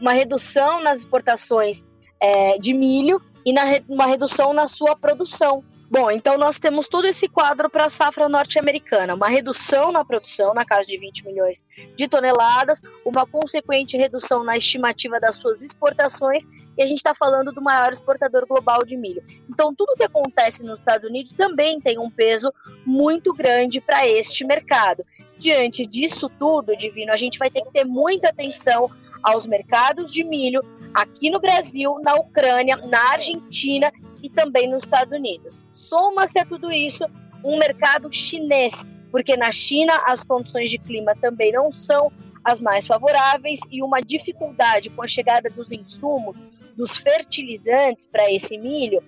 uma 0.00 0.14
redução 0.14 0.80
nas 0.80 1.00
exportações 1.00 1.84
é, 2.20 2.58
de 2.58 2.72
milho 2.72 3.20
e 3.44 3.52
na, 3.52 3.62
uma 3.88 4.06
redução 4.06 4.52
na 4.52 4.66
sua 4.66 4.96
produção. 4.96 5.62
Bom, 5.88 6.10
então 6.10 6.36
nós 6.36 6.58
temos 6.58 6.88
todo 6.88 7.06
esse 7.06 7.28
quadro 7.28 7.70
para 7.70 7.84
a 7.84 7.88
safra 7.88 8.28
norte-americana, 8.28 9.14
uma 9.14 9.28
redução 9.28 9.92
na 9.92 10.04
produção, 10.04 10.52
na 10.52 10.64
casa 10.64 10.84
de 10.84 10.98
20 10.98 11.24
milhões 11.24 11.62
de 11.94 12.08
toneladas, 12.08 12.82
uma 13.04 13.24
consequente 13.24 13.96
redução 13.96 14.42
na 14.42 14.56
estimativa 14.56 15.20
das 15.20 15.36
suas 15.36 15.62
exportações, 15.62 16.44
e 16.76 16.82
a 16.82 16.86
gente 16.86 16.98
está 16.98 17.14
falando 17.14 17.52
do 17.52 17.62
maior 17.62 17.92
exportador 17.92 18.46
global 18.48 18.84
de 18.84 18.96
milho. 18.96 19.22
Então, 19.48 19.72
tudo 19.72 19.94
que 19.96 20.02
acontece 20.02 20.66
nos 20.66 20.80
Estados 20.80 21.08
Unidos 21.08 21.34
também 21.34 21.80
tem 21.80 21.98
um 21.98 22.10
peso 22.10 22.52
muito 22.84 23.32
grande 23.32 23.80
para 23.80 24.06
este 24.06 24.44
mercado. 24.44 25.06
Diante 25.38 25.86
disso 25.86 26.28
tudo, 26.28 26.76
Divino, 26.76 27.12
a 27.12 27.16
gente 27.16 27.38
vai 27.38 27.48
ter 27.48 27.62
que 27.62 27.70
ter 27.70 27.84
muita 27.84 28.28
atenção 28.28 28.90
aos 29.22 29.46
mercados 29.46 30.10
de 30.10 30.24
milho 30.24 30.62
aqui 30.96 31.28
no 31.28 31.38
Brasil, 31.38 31.98
na 32.02 32.14
Ucrânia, 32.14 32.74
na 32.76 33.12
Argentina 33.12 33.92
e 34.22 34.30
também 34.30 34.66
nos 34.66 34.84
Estados 34.84 35.12
Unidos. 35.12 35.66
Soma-se 35.70 36.38
a 36.38 36.46
tudo 36.46 36.72
isso 36.72 37.04
um 37.44 37.58
mercado 37.58 38.10
chinês, 38.10 38.88
porque 39.12 39.36
na 39.36 39.52
China 39.52 39.92
as 40.06 40.24
condições 40.24 40.70
de 40.70 40.78
clima 40.78 41.14
também 41.20 41.52
não 41.52 41.70
são 41.70 42.10
as 42.42 42.60
mais 42.60 42.86
favoráveis 42.86 43.60
e 43.70 43.82
uma 43.82 44.00
dificuldade 44.00 44.88
com 44.88 45.02
a 45.02 45.06
chegada 45.06 45.50
dos 45.50 45.70
insumos, 45.70 46.40
dos 46.74 46.96
fertilizantes 46.96 48.06
para 48.06 48.32
esse 48.32 48.56
milho, 48.56 49.02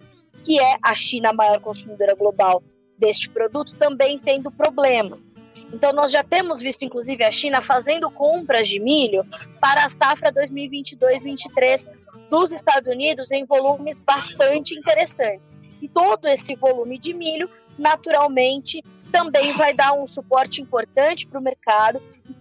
que 0.44 0.60
é 0.60 0.76
a 0.82 0.94
China 0.94 1.30
a 1.30 1.32
maior 1.32 1.58
consumidora 1.60 2.14
global 2.14 2.62
deste 2.98 3.30
produto, 3.30 3.74
também 3.76 4.18
tendo 4.18 4.50
problemas. 4.50 5.34
Então, 5.72 5.92
nós 5.92 6.10
já 6.10 6.24
temos 6.24 6.60
visto, 6.60 6.82
inclusive, 6.84 7.22
a 7.24 7.30
China 7.30 7.60
fazendo 7.60 8.10
compras 8.10 8.68
de 8.68 8.80
milho 8.80 9.24
para 9.60 9.84
a 9.84 9.88
safra 9.88 10.32
2022-23 10.32 11.86
dos 12.30 12.52
Estados 12.52 12.88
Unidos 12.88 13.30
em 13.32 13.44
volumes 13.44 14.00
bastante 14.00 14.78
interessantes. 14.78 15.50
E 15.80 15.88
todo 15.88 16.26
esse 16.26 16.54
volume 16.54 16.98
de 16.98 17.12
milho, 17.14 17.48
naturalmente, 17.78 18.82
também 19.12 19.52
vai 19.52 19.72
dar 19.72 19.92
um 19.92 20.06
suporte 20.06 20.60
importante 20.60 21.26
para 21.26 21.38
o 21.38 21.42
mercado. 21.42 22.00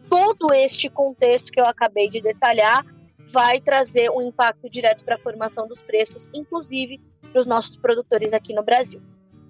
Todo 0.10 0.54
este 0.54 0.90
contexto 0.90 1.52
que 1.52 1.60
eu 1.60 1.66
acabei 1.66 2.10
de 2.10 2.22
detalhar 2.22 2.86
vai 3.32 3.60
trazer 3.60 4.10
um 4.10 4.22
impacto 4.22 4.70
direto 4.70 5.04
para 5.04 5.16
a 5.16 5.20
formação 5.20 5.68
dos 5.68 5.82
preços, 5.82 6.32
inclusive 6.34 7.00
para 7.32 7.40
os 7.42 7.46
nossos 7.46 7.76
produtores 7.78 8.34
aqui 8.34 8.54
no 8.54 8.64
Brasil. 8.64 9.02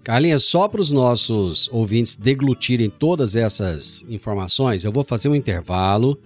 Carlinhos, 0.03 0.45
só 0.45 0.67
para 0.67 0.79
os 0.79 0.91
nossos 0.91 1.69
ouvintes 1.71 2.15
deglutirem 2.15 2.89
todas 2.89 3.35
essas 3.35 4.05
informações, 4.07 4.85
eu 4.85 4.91
vou 4.91 5.03
fazer 5.03 5.29
um 5.29 5.35
intervalo. 5.35 6.17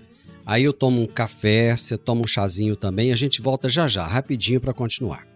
Aí 0.45 0.63
eu 0.63 0.73
tomo 0.73 1.01
um 1.01 1.07
café, 1.07 1.75
você 1.75 1.97
toma 1.97 2.21
um 2.21 2.27
chazinho 2.27 2.75
também, 2.75 3.11
a 3.11 3.15
gente 3.15 3.41
volta 3.41 3.69
já 3.69 3.87
já, 3.87 4.05
rapidinho 4.05 4.59
para 4.59 4.73
continuar. 4.73 5.27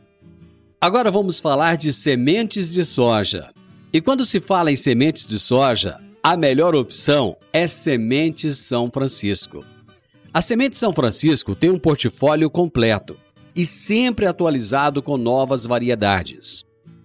Agora 0.80 1.10
vamos 1.10 1.40
falar 1.40 1.78
de 1.78 1.92
sementes 1.92 2.74
de 2.74 2.84
soja. 2.86 3.50
E 3.92 4.02
quando 4.02 4.26
se 4.26 4.40
fala 4.40 4.72
em 4.72 4.76
sementes 4.76 5.26
de 5.26 5.40
soja, 5.40 5.98
a 6.22 6.36
melhor 6.36 6.76
opção 6.76 7.38
é 7.54 7.66
Sementes 7.66 8.58
São 8.58 8.92
Francisco. 8.92 9.64
A 10.34 10.42
Semente 10.42 10.78
São 10.78 10.92
Francisco 10.92 11.56
tem 11.56 11.70
um 11.70 11.80
portfólio 11.80 12.50
completo 12.50 13.18
e 13.56 13.66
sempre 13.66 14.26
atualizado 14.26 15.02
com 15.02 15.18
novas 15.18 15.66
variedades. 15.66 16.66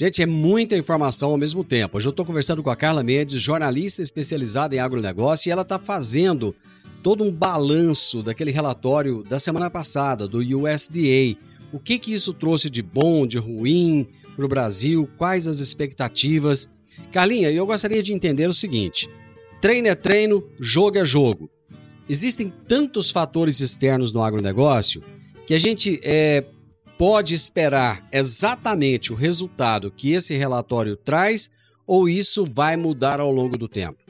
Gente, 0.00 0.22
é 0.22 0.26
muita 0.26 0.76
informação 0.76 1.30
ao 1.30 1.36
mesmo 1.36 1.64
tempo. 1.64 1.96
Hoje 1.96 2.06
eu 2.06 2.10
estou 2.10 2.24
conversando 2.24 2.62
com 2.62 2.70
a 2.70 2.76
Carla 2.76 3.02
Mendes, 3.02 3.42
jornalista 3.42 4.00
especializada 4.00 4.76
em 4.76 4.78
agronegócio, 4.78 5.48
e 5.48 5.50
ela 5.50 5.62
está 5.62 5.76
fazendo 5.76 6.54
todo 7.02 7.24
um 7.24 7.32
balanço 7.32 8.22
daquele 8.22 8.52
relatório 8.52 9.24
da 9.24 9.40
semana 9.40 9.68
passada, 9.68 10.28
do 10.28 10.38
USDA. 10.38 11.36
O 11.72 11.80
que, 11.80 11.98
que 11.98 12.14
isso 12.14 12.32
trouxe 12.32 12.70
de 12.70 12.80
bom, 12.80 13.26
de 13.26 13.38
ruim 13.38 14.06
para 14.36 14.44
o 14.44 14.48
Brasil, 14.48 15.10
quais 15.16 15.48
as 15.48 15.58
expectativas. 15.58 16.70
Carlinha, 17.10 17.50
eu 17.50 17.66
gostaria 17.66 18.00
de 18.00 18.12
entender 18.12 18.48
o 18.48 18.54
seguinte: 18.54 19.10
treino 19.60 19.88
é 19.88 19.96
treino, 19.96 20.44
jogo 20.60 20.96
é 20.98 21.04
jogo. 21.04 21.50
Existem 22.08 22.52
tantos 22.68 23.10
fatores 23.10 23.58
externos 23.58 24.12
no 24.12 24.22
agronegócio 24.22 25.02
que 25.44 25.54
a 25.54 25.58
gente 25.58 25.98
é, 26.04 26.44
pode 26.98 27.32
esperar 27.32 28.06
exatamente 28.12 29.12
o 29.12 29.16
resultado 29.16 29.90
que 29.90 30.12
esse 30.12 30.36
relatório 30.36 30.96
traz 30.96 31.50
ou 31.86 32.08
isso 32.08 32.44
vai 32.44 32.76
mudar 32.76 33.20
ao 33.20 33.30
longo 33.30 33.56
do 33.56 33.68
tempo? 33.68 34.08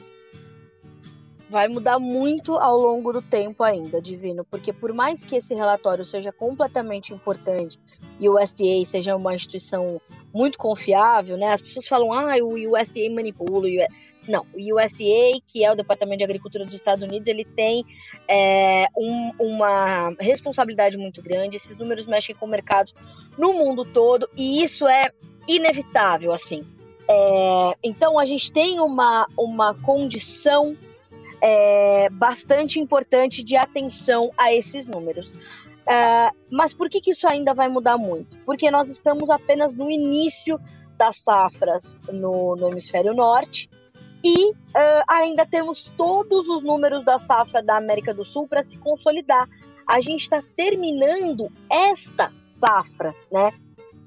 vai 1.49 1.67
mudar 1.67 1.97
muito 1.97 2.53
ao 2.53 2.77
longo 2.77 3.11
do 3.11 3.21
tempo 3.23 3.63
ainda, 3.63 3.99
Divino, 3.99 4.45
porque 4.45 4.71
por 4.71 4.93
mais 4.93 5.25
que 5.25 5.35
esse 5.35 5.55
relatório 5.55 6.05
seja 6.05 6.31
completamente 6.31 7.11
importante 7.11 7.79
e 8.19 8.29
o 8.29 8.39
USDA 8.39 8.85
seja 8.85 9.15
uma 9.15 9.33
instituição 9.33 9.99
muito 10.31 10.59
confiável, 10.59 11.37
né? 11.37 11.51
As 11.51 11.59
pessoas 11.59 11.87
falam, 11.87 12.13
ah, 12.13 12.35
o 12.37 12.53
USDA 12.53 13.09
manipula. 13.09 13.67
O 13.67 13.85
Não, 14.27 14.45
o 14.53 14.57
USDA, 14.57 15.41
que 15.45 15.63
é 15.63 15.71
o 15.71 15.75
Departamento 15.75 16.19
de 16.19 16.23
Agricultura 16.23 16.65
dos 16.65 16.75
Estados 16.75 17.03
Unidos, 17.03 17.27
ele 17.27 17.45
tem 17.45 17.83
é, 18.27 18.85
um, 18.95 19.31
uma 19.39 20.13
responsabilidade 20.19 20.97
muito 20.97 21.21
grande. 21.21 21.55
Esses 21.55 21.77
números 21.77 22.05
mexem 22.05 22.35
com 22.35 22.45
mercados 22.45 22.93
no 23.37 23.53
mundo 23.53 23.85
todo 23.85 24.29
e 24.35 24.63
isso 24.63 24.87
é 24.87 25.11
inevitável, 25.47 26.31
assim. 26.31 26.63
É, 27.07 27.77
então 27.83 28.19
a 28.19 28.25
gente 28.25 28.51
tem 28.51 28.79
uma, 28.79 29.25
uma 29.35 29.73
condição 29.73 30.77
é, 31.41 32.07
bastante 32.11 32.79
importante 32.79 33.41
de 33.41 33.55
atenção 33.55 34.31
a 34.37 34.53
esses 34.53 34.85
números. 34.85 35.33
É, 35.87 36.29
mas 36.51 36.71
por 36.71 36.87
que, 36.87 37.01
que 37.01 37.11
isso 37.11 37.27
ainda 37.27 37.53
vai 37.53 37.67
mudar 37.67 37.97
muito? 37.97 38.37
Porque 38.45 38.69
nós 38.69 38.87
estamos 38.89 39.31
apenas 39.31 39.73
no 39.73 39.89
início 39.89 40.59
das 40.97 41.15
safras 41.15 41.97
no, 42.11 42.55
no 42.55 42.69
hemisfério 42.69 43.13
norte 43.13 43.69
e 44.23 44.49
uh, 44.49 44.55
ainda 45.07 45.45
temos 45.45 45.91
todos 45.97 46.47
os 46.47 46.63
números 46.63 47.03
da 47.05 47.17
safra 47.17 47.63
da 47.63 47.77
América 47.77 48.13
do 48.13 48.25
Sul 48.25 48.47
para 48.47 48.63
se 48.63 48.77
consolidar. 48.77 49.47
A 49.87 50.01
gente 50.01 50.21
está 50.21 50.41
terminando 50.55 51.51
esta 51.69 52.31
safra, 52.35 53.15
né? 53.31 53.51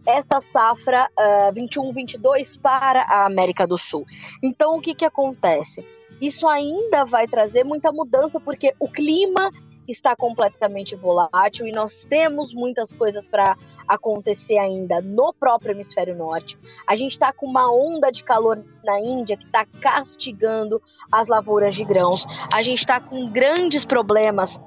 Esta 0.07 0.41
safra 0.41 1.09
uh, 1.19 1.53
21-22 1.53 2.61
para 2.61 3.03
a 3.03 3.27
América 3.27 3.67
do 3.67 3.79
Sul. 3.79 4.05
Então, 4.43 4.77
o 4.77 4.81
que, 4.81 4.95
que 4.95 5.05
acontece? 5.05 5.85
isso 6.23 6.47
ainda 6.47 7.05
vai 7.05 7.27
trazer 7.27 7.65
muita 7.65 7.91
mudança, 7.91 8.39
porque 8.39 8.73
o 8.79 8.89
clima 8.89 9.51
está 9.89 10.15
completamente 10.15 10.95
volátil 10.95 11.67
e 11.67 11.73
nós 11.73 12.05
temos 12.05 12.55
muitas 12.55 12.93
coisas 12.93 13.27
para 13.27 13.57
acontecer 13.87 14.59
ainda 14.59 15.01
no 15.01 15.33
próprio 15.33 15.73
hemisfério 15.73 16.17
norte. 16.17 16.59
A 16.87 16.95
gente 16.95 17.13
está 17.13 17.33
com 17.33 17.47
uma 17.47 17.71
onda 17.73 18.11
de 18.11 18.23
calor 18.23 18.65
na 18.85 19.01
Índia 19.01 19.37
que 19.37 19.45
está 19.45 19.65
castigando 19.81 20.81
as 21.11 21.29
lavouras 21.29 21.75
de 21.75 21.85
grãos. 21.85 22.25
A 22.53 22.63
gente 22.63 22.79
está 22.79 23.01
com 23.01 23.31
grandes 23.31 23.85
problemas 23.85 24.59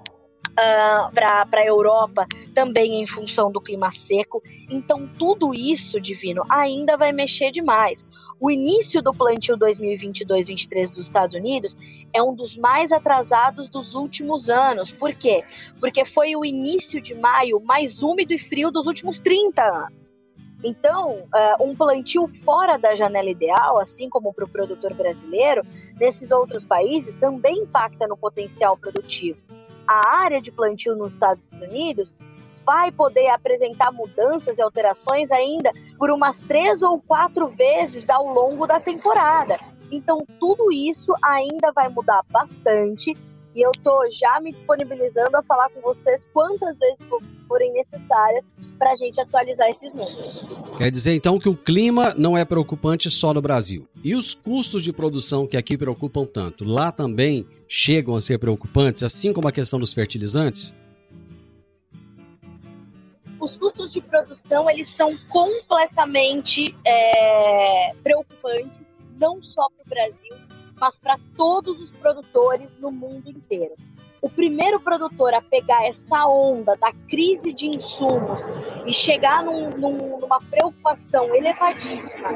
uh, 0.56 1.14
para 1.14 1.48
a 1.54 1.66
Europa 1.66 2.26
também 2.54 3.02
em 3.02 3.06
função 3.06 3.52
do 3.52 3.62
clima 3.62 3.92
seco. 3.92 4.42
Então, 4.70 5.10
tudo 5.20 5.54
isso, 5.54 6.00
Divino, 6.00 6.44
ainda 6.50 6.98
vai 6.98 7.12
mexer 7.12 7.52
demais. 7.52 8.06
O 8.40 8.50
início 8.50 9.02
do 9.02 9.14
plantio 9.14 9.58
2022-23 9.58 10.90
dos 10.90 11.00
Estados 11.00 11.36
Unidos 11.36 11.78
é 12.14 12.22
um 12.22 12.34
dos 12.34 12.58
mais 12.58 12.92
atrasados 12.92 13.70
dos 13.70 13.94
últimos 13.94 14.50
anos. 14.50 14.92
Por 14.92 15.14
quê? 15.14 15.44
Porque 15.80 16.06
foi 16.06 16.36
o 16.36 16.46
início 16.46 17.02
de 17.02 17.14
maio 17.14 17.60
mais 17.60 18.02
úmido 18.02 18.34
e 18.34 18.38
frio 18.38 18.72
dos 18.72 18.88
últimos 18.88 19.20
30 19.20 19.62
anos. 19.62 20.06
Então, 20.64 21.20
uh, 21.26 21.64
um 21.64 21.76
plantio 21.76 22.28
fora 22.44 22.78
da 22.78 22.96
janela 22.96 23.30
ideal, 23.30 23.78
assim 23.78 24.10
como 24.10 24.34
para 24.34 24.46
o 24.46 24.50
produtor 24.50 24.94
brasileiro, 24.96 25.62
nesses 26.00 26.32
outros 26.32 26.64
países 26.64 27.16
também 27.16 27.60
impacta 27.60 28.08
no 28.08 28.18
potencial 28.18 28.76
produtivo 28.76 29.38
a 29.88 30.24
área 30.24 30.42
de 30.42 30.52
plantio 30.52 30.96
nos 30.96 31.14
Estados 31.14 31.44
Unidos 31.62 32.14
vai 32.66 32.92
poder 32.92 33.28
apresentar 33.30 33.92
mudanças 33.92 34.58
e 34.58 34.62
alterações 34.62 35.32
ainda 35.32 35.72
por 35.98 36.10
umas 36.10 36.42
três 36.42 36.82
ou 36.82 37.00
quatro 37.00 37.48
vezes 37.50 38.10
ao 38.10 38.28
longo 38.28 38.66
da 38.66 38.80
temporada. 38.80 39.60
Então, 39.92 40.26
tudo 40.40 40.72
isso 40.72 41.14
ainda 41.22 41.72
vai 41.72 41.90
mudar 41.90 42.22
bastante 42.30 43.16
e 43.56 43.62
eu 43.62 43.72
tô 43.84 44.06
já 44.12 44.40
me 44.42 44.52
disponibilizando 44.52 45.38
a 45.38 45.44
falar 45.44 45.70
com 45.70 45.80
vocês 45.80 46.28
quantas 46.34 46.78
vezes 46.78 47.06
forem 47.48 47.72
necessárias 47.72 48.46
para 48.78 48.92
a 48.92 48.96
gente 48.96 49.22
atualizar 49.22 49.70
esses 49.70 49.94
números. 49.94 50.52
Quer 50.78 50.92
dizer 50.92 51.16
então 51.16 51.40
que 51.40 51.48
o 51.48 51.56
clima 51.56 52.14
não 52.18 52.38
é 52.38 52.44
preocupante 52.44 53.10
só 53.10 53.34
no 53.34 53.42
Brasil. 53.42 53.88
E 54.04 54.14
os 54.14 54.34
custos 54.36 54.84
de 54.84 54.92
produção 54.92 55.48
que 55.48 55.56
aqui 55.56 55.78
preocupam 55.78 56.26
tanto, 56.26 56.66
lá 56.66 56.92
também 56.92 57.48
chegam 57.78 58.16
a 58.16 58.22
ser 58.22 58.38
preocupantes, 58.38 59.04
assim 59.04 59.34
como 59.34 59.50
a 59.50 59.52
questão 59.52 59.78
dos 59.78 59.94
fertilizantes? 59.94 60.74
Os 63.38 63.58
custos 63.58 63.92
de 63.92 64.00
produção 64.00 64.70
eles 64.70 64.88
são 64.88 65.18
completamente 65.28 66.74
é, 66.88 67.94
preocupantes, 68.02 68.94
não 69.20 69.44
só 69.44 69.68
para 69.70 69.86
o 69.86 69.90
Brasil, 69.90 70.36
mas 70.80 70.98
para 71.00 71.20
todos 71.36 71.82
os 71.82 71.92
produtores 71.92 72.74
no 72.80 72.90
mundo 72.90 73.30
inteiro. 73.30 73.76
O 74.22 74.30
primeiro 74.30 74.80
produtor 74.80 75.34
a 75.34 75.42
pegar 75.42 75.86
essa 75.86 76.26
onda 76.26 76.78
da 76.78 76.94
crise 77.10 77.52
de 77.52 77.68
insumos 77.68 78.40
e 78.88 78.94
chegar 78.94 79.44
num, 79.44 79.70
num, 79.72 80.20
numa 80.22 80.40
preocupação 80.40 81.36
elevadíssima 81.36 82.30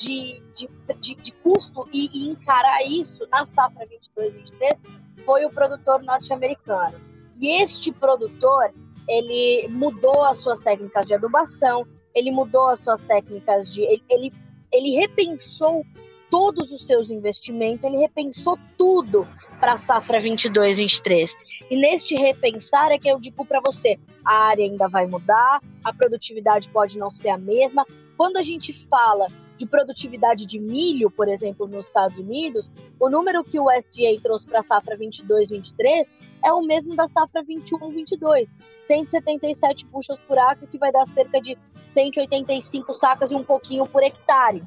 de, 0.00 0.42
de, 0.52 0.68
de, 0.98 1.14
de 1.14 1.32
custo 1.42 1.86
e, 1.92 2.08
e, 2.12 2.30
encarar 2.30 2.82
isso 2.86 3.26
na 3.30 3.44
safra 3.44 3.86
22-23 4.16 4.82
foi 5.24 5.44
o 5.44 5.50
produtor 5.50 6.02
norte-americano. 6.02 6.98
E 7.38 7.62
este 7.62 7.92
produtor, 7.92 8.72
ele 9.06 9.68
mudou 9.68 10.24
as 10.24 10.38
suas 10.38 10.58
técnicas 10.58 11.06
de 11.06 11.14
adubação, 11.14 11.86
ele 12.14 12.30
mudou 12.30 12.68
as 12.68 12.80
suas 12.80 13.02
técnicas 13.02 13.72
de... 13.72 13.82
Ele, 13.82 14.02
ele, 14.10 14.32
ele 14.72 14.90
repensou 14.96 15.84
todos 16.30 16.72
os 16.72 16.86
seus 16.86 17.10
investimentos, 17.10 17.84
ele 17.84 17.98
repensou 17.98 18.58
tudo 18.78 19.28
para 19.58 19.74
a 19.74 19.76
safra 19.76 20.18
22-23. 20.18 21.34
E 21.70 21.76
neste 21.76 22.14
repensar 22.14 22.90
é 22.90 22.98
que 22.98 23.08
eu 23.08 23.18
digo 23.18 23.44
para 23.44 23.60
você, 23.60 23.98
a 24.24 24.46
área 24.46 24.64
ainda 24.64 24.88
vai 24.88 25.06
mudar, 25.06 25.60
a 25.84 25.92
produtividade 25.92 26.70
pode 26.70 26.96
não 26.98 27.10
ser 27.10 27.28
a 27.28 27.36
mesma. 27.36 27.86
Quando 28.16 28.38
a 28.38 28.42
gente 28.42 28.72
fala 28.72 29.26
de 29.60 29.66
produtividade 29.66 30.46
de 30.46 30.58
milho, 30.58 31.10
por 31.10 31.28
exemplo, 31.28 31.68
nos 31.68 31.84
Estados 31.84 32.16
Unidos, 32.16 32.72
o 32.98 33.10
número 33.10 33.44
que 33.44 33.60
o 33.60 33.66
USDA 33.66 34.18
trouxe 34.22 34.46
para 34.46 34.60
a 34.60 34.62
safra 34.62 34.96
22-23 34.96 36.10
é 36.42 36.50
o 36.50 36.62
mesmo 36.62 36.96
da 36.96 37.06
safra 37.06 37.44
21-22, 37.44 38.56
177 38.78 39.84
bushels 39.84 40.18
por 40.26 40.38
acre, 40.38 40.66
que 40.66 40.78
vai 40.78 40.90
dar 40.90 41.04
cerca 41.04 41.38
de 41.42 41.58
185 41.88 42.90
sacas 42.94 43.30
e 43.30 43.34
um 43.34 43.44
pouquinho 43.44 43.86
por 43.86 44.02
hectare. 44.02 44.62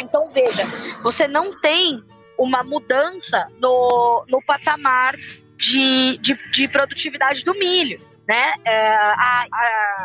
Então, 0.00 0.30
veja, 0.32 0.62
você 1.02 1.26
não 1.26 1.60
tem 1.60 2.00
uma 2.38 2.62
mudança 2.62 3.48
no, 3.60 4.24
no 4.28 4.40
patamar 4.44 5.16
de, 5.56 6.18
de, 6.18 6.38
de 6.52 6.68
produtividade 6.68 7.44
do 7.44 7.52
milho. 7.54 8.00
Né? 8.28 8.54
É, 8.64 8.94
a, 8.94 9.46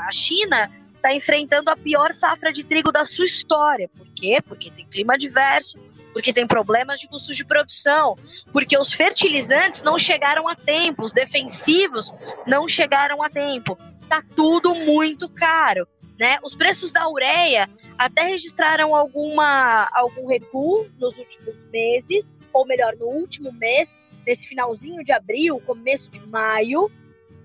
a 0.07 0.11
China 0.11 0.67
está 1.05 1.13
enfrentando 1.13 1.69
a 1.69 1.77
pior 1.77 2.11
safra 2.13 2.51
de 2.51 2.63
trigo 2.63 2.91
da 2.91 3.05
sua 3.05 3.25
história. 3.25 3.87
Por 3.95 4.07
quê? 4.15 4.39
Porque 4.43 4.71
tem 4.71 4.87
clima 4.87 5.13
adverso, 5.13 5.77
porque 6.11 6.33
tem 6.33 6.47
problemas 6.47 6.99
de 6.99 7.07
custos 7.07 7.35
de 7.35 7.45
produção, 7.45 8.17
porque 8.51 8.75
os 8.75 8.91
fertilizantes 8.91 9.83
não 9.83 9.99
chegaram 9.99 10.47
a 10.47 10.55
tempo, 10.55 11.03
os 11.03 11.11
defensivos 11.11 12.11
não 12.47 12.67
chegaram 12.67 13.21
a 13.21 13.29
tempo. 13.29 13.77
Tá 14.09 14.23
tudo 14.35 14.73
muito 14.73 15.29
caro, 15.29 15.87
né? 16.19 16.39
Os 16.43 16.55
preços 16.55 16.89
da 16.89 17.07
ureia 17.07 17.69
até 17.97 18.23
registraram 18.23 18.95
alguma 18.95 19.87
algum 19.93 20.25
recuo 20.25 20.87
nos 20.97 21.17
últimos 21.19 21.63
meses, 21.65 22.33
ou 22.51 22.65
melhor, 22.65 22.95
no 22.95 23.05
último 23.05 23.51
mês, 23.53 23.95
nesse 24.25 24.47
finalzinho 24.47 25.03
de 25.03 25.11
abril, 25.11 25.59
começo 25.59 26.09
de 26.09 26.19
maio, 26.27 26.91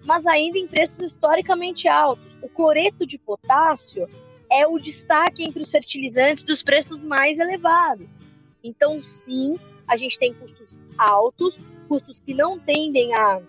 mas 0.05 0.27
ainda 0.27 0.59
em 0.59 0.67
preços 0.67 1.01
historicamente 1.01 1.89
altos. 1.89 2.33
O 2.43 2.49
cloreto 2.49 3.07
de 3.07 3.19
potássio 3.19 4.09
é 4.51 4.67
o 4.67 4.79
destaque 4.79 5.45
entre 5.45 5.63
os 5.63 5.71
fertilizantes 5.71 6.43
dos 6.43 6.63
preços 6.63 7.01
mais 7.01 7.39
elevados. 7.39 8.17
Então, 8.63 9.01
sim, 9.01 9.59
a 9.87 9.97
gente 9.97 10.19
tem 10.19 10.35
custos 10.35 10.79
altos, 10.99 11.59
custos 11.89 12.21
que 12.21 12.35
não 12.35 12.59
tendem 12.59 13.15
a 13.15 13.41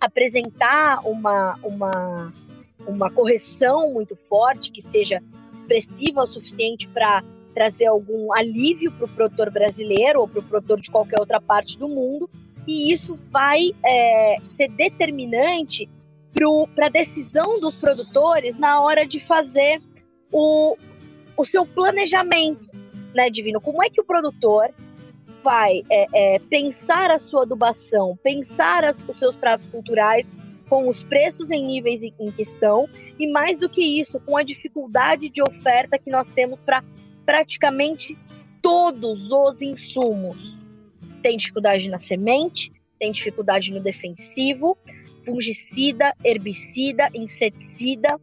apresentar 0.00 1.06
uma, 1.06 1.58
uma, 1.62 2.32
uma 2.86 3.10
correção 3.10 3.92
muito 3.92 4.16
forte, 4.16 4.70
que 4.70 4.80
seja 4.80 5.22
expressiva 5.52 6.22
o 6.22 6.26
suficiente 6.26 6.86
para 6.88 7.22
trazer 7.52 7.86
algum 7.86 8.32
alívio 8.32 8.92
para 8.92 9.06
o 9.06 9.08
produtor 9.08 9.50
brasileiro 9.50 10.20
ou 10.20 10.28
para 10.28 10.40
o 10.40 10.42
produtor 10.42 10.80
de 10.80 10.90
qualquer 10.90 11.18
outra 11.18 11.40
parte 11.40 11.78
do 11.78 11.88
mundo, 11.88 12.30
e 12.68 12.92
isso 12.92 13.18
vai 13.30 13.70
é, 13.82 14.36
ser 14.44 14.68
determinante 14.68 15.88
para 16.74 16.86
a 16.86 16.90
decisão 16.90 17.58
dos 17.58 17.74
produtores 17.74 18.58
na 18.58 18.80
hora 18.80 19.06
de 19.06 19.18
fazer 19.18 19.80
o, 20.30 20.76
o 21.36 21.44
seu 21.44 21.66
planejamento, 21.66 22.68
né, 23.14 23.30
Divino? 23.30 23.60
Como 23.60 23.82
é 23.82 23.88
que 23.88 24.00
o 24.00 24.04
produtor 24.04 24.68
vai 25.42 25.82
é, 25.90 26.06
é, 26.14 26.38
pensar 26.38 27.10
a 27.10 27.18
sua 27.18 27.42
adubação, 27.42 28.16
pensar 28.22 28.84
as, 28.84 29.02
os 29.08 29.18
seus 29.18 29.36
pratos 29.36 29.66
culturais 29.70 30.30
com 30.68 30.86
os 30.86 31.02
preços 31.02 31.50
em 31.50 31.66
níveis 31.66 32.02
em, 32.02 32.14
em 32.20 32.30
que 32.30 32.42
estão 32.42 32.86
e 33.18 33.26
mais 33.26 33.56
do 33.56 33.68
que 33.68 33.82
isso, 33.98 34.20
com 34.20 34.36
a 34.36 34.42
dificuldade 34.42 35.30
de 35.30 35.42
oferta 35.42 35.98
que 35.98 36.10
nós 36.10 36.28
temos 36.28 36.60
para 36.60 36.84
praticamente 37.24 38.16
todos 38.60 39.32
os 39.32 39.62
insumos 39.62 40.67
tem 41.18 41.36
dificuldade 41.36 41.88
na 41.88 41.98
semente, 41.98 42.72
tem 42.98 43.10
dificuldade 43.12 43.72
no 43.72 43.80
defensivo, 43.80 44.76
fungicida, 45.24 46.14
herbicida, 46.24 47.08
inseticida 47.14 48.18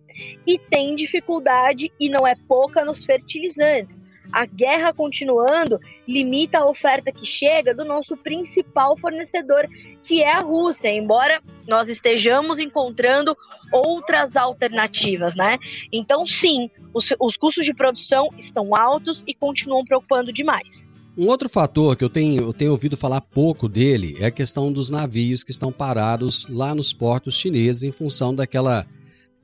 e 0.48 0.58
tem 0.58 0.96
dificuldade, 0.96 1.90
e 2.00 2.10
não 2.10 2.26
é 2.26 2.36
pouca, 2.48 2.84
nos 2.84 3.06
fertilizantes. 3.06 3.98
A 4.32 4.46
guerra 4.46 4.92
continuando 4.92 5.80
limita 6.08 6.58
a 6.58 6.66
oferta 6.66 7.12
que 7.12 7.26
chega 7.26 7.74
do 7.74 7.86
nosso 7.86 8.18
principal 8.18 8.98
fornecedor, 8.98 9.68
que 10.02 10.24
é 10.24 10.32
a 10.32 10.40
Rússia, 10.40 10.90
embora 10.90 11.42
nós 11.68 11.90
estejamos 11.90 12.60
encontrando 12.60 13.38
outras 13.72 14.36
alternativas, 14.36 15.36
né? 15.36 15.58
Então, 15.92 16.26
sim, 16.26 16.70
os, 16.94 17.14
os 17.20 17.38
custos 17.38 17.66
de 17.66 17.74
produção 17.74 18.30
estão 18.38 18.76
altos 18.76 19.24
e 19.28 19.34
continuam 19.34 19.86
preocupando 19.86 20.34
demais. 20.34 20.92
Um 21.18 21.28
outro 21.28 21.48
fator 21.48 21.96
que 21.96 22.04
eu 22.04 22.10
tenho, 22.10 22.44
eu 22.44 22.54
tenho 22.54 22.72
ouvido 22.72 22.98
falar 22.98 23.22
pouco 23.22 23.70
dele 23.70 24.18
é 24.20 24.26
a 24.26 24.32
questão 24.32 24.72
dos 24.72 24.92
navios 24.92 25.46
que 25.46 25.52
estão 25.52 25.72
parados 25.72 26.46
lá 26.50 26.76
nos 26.76 26.92
portos 26.92 27.36
chineses 27.40 27.84
em 27.84 27.92
função 27.92 28.36
daquela, 28.36 28.86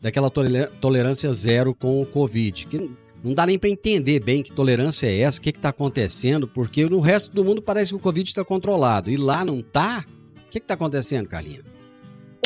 daquela 0.01 0.29
tolerância 0.29 1.31
zero 1.31 1.73
com 1.73 2.01
o 2.01 2.05
Covid. 2.05 2.65
Que 2.65 2.91
não 3.23 3.33
dá 3.33 3.45
nem 3.45 3.57
para 3.57 3.69
entender 3.69 4.19
bem 4.19 4.43
que 4.43 4.51
tolerância 4.51 5.07
é 5.07 5.19
essa, 5.19 5.39
o 5.39 5.41
que 5.41 5.51
está 5.51 5.69
acontecendo, 5.69 6.45
porque 6.45 6.89
no 6.89 6.99
resto 6.99 7.31
do 7.31 7.45
mundo 7.45 7.61
parece 7.61 7.91
que 7.91 7.95
o 7.95 7.99
Covid 7.99 8.29
está 8.29 8.43
controlado 8.43 9.09
e 9.09 9.15
lá 9.15 9.45
não 9.45 9.59
está. 9.59 10.03
O 10.45 10.49
que 10.51 10.57
está 10.57 10.73
acontecendo, 10.73 11.29
Carlinha? 11.29 11.61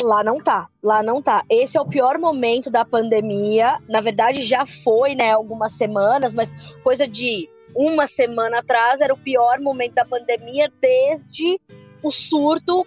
Lá 0.04 0.22
não 0.22 0.38
tá, 0.38 0.68
lá 0.80 1.02
não 1.02 1.20
tá. 1.20 1.42
Esse 1.50 1.76
é 1.76 1.80
o 1.80 1.86
pior 1.86 2.16
momento 2.16 2.70
da 2.70 2.84
pandemia. 2.84 3.78
Na 3.88 4.00
verdade, 4.00 4.44
já 4.44 4.64
foi, 4.64 5.16
né, 5.16 5.32
algumas 5.32 5.72
semanas, 5.72 6.32
mas 6.32 6.54
coisa 6.84 7.08
de 7.08 7.48
uma 7.76 8.06
semana 8.06 8.60
atrás 8.60 9.00
era 9.00 9.12
o 9.12 9.18
pior 9.18 9.60
momento 9.60 9.94
da 9.94 10.04
pandemia 10.04 10.72
desde 10.80 11.60
o 12.02 12.10
surto 12.10 12.86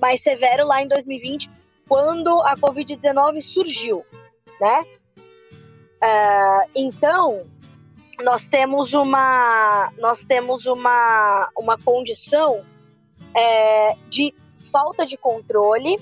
mais 0.00 0.22
severo 0.22 0.66
lá 0.66 0.82
em 0.82 0.88
2020, 0.88 1.50
quando 1.88 2.40
a 2.42 2.56
Covid-19 2.56 3.42
surgiu, 3.42 4.04
né? 4.60 4.84
Uh, 6.02 6.70
então, 6.74 7.46
nós 8.22 8.46
temos 8.46 8.94
uma, 8.94 9.92
nós 9.98 10.24
temos 10.24 10.64
uma, 10.66 11.50
uma 11.58 11.76
condição 11.76 12.64
é, 13.36 13.94
de 14.08 14.32
falta 14.70 15.04
de 15.04 15.18
controle 15.18 15.98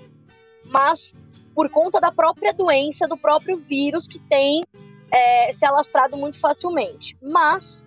mas 0.69 1.15
por 1.55 1.69
conta 1.71 2.01
da 2.01 2.13
própria 2.13 2.53
doença, 2.53 3.09
do 3.09 3.17
próprio 3.17 3.57
vírus 3.57 4.07
que 4.07 4.19
tem 4.19 4.65
é, 5.11 5.53
se 5.53 5.65
alastrado 5.65 6.17
muito 6.17 6.39
facilmente. 6.39 7.17
Mas 7.23 7.87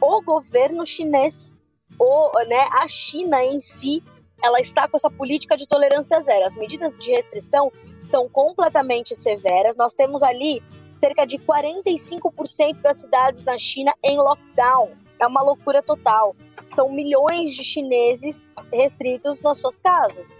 o 0.00 0.22
governo 0.22 0.84
chinês, 0.84 1.62
o, 1.98 2.44
né, 2.46 2.68
a 2.72 2.88
China 2.88 3.42
em 3.44 3.60
si, 3.60 4.02
ela 4.42 4.60
está 4.60 4.86
com 4.88 4.96
essa 4.96 5.10
política 5.10 5.56
de 5.56 5.66
tolerância 5.66 6.20
zero. 6.20 6.44
As 6.44 6.54
medidas 6.54 6.96
de 6.98 7.10
restrição 7.10 7.72
são 8.10 8.28
completamente 8.28 9.14
severas. 9.14 9.76
Nós 9.76 9.94
temos 9.94 10.22
ali 10.22 10.62
cerca 10.98 11.26
de 11.26 11.38
45% 11.38 12.80
das 12.80 12.98
cidades 12.98 13.42
na 13.44 13.58
China 13.58 13.94
em 14.02 14.16
lockdown. 14.16 14.92
É 15.20 15.26
uma 15.26 15.42
loucura 15.42 15.82
total. 15.82 16.34
São 16.74 16.90
milhões 16.90 17.54
de 17.54 17.64
chineses 17.64 18.52
restritos 18.72 19.40
nas 19.40 19.58
suas 19.58 19.78
casas, 19.78 20.38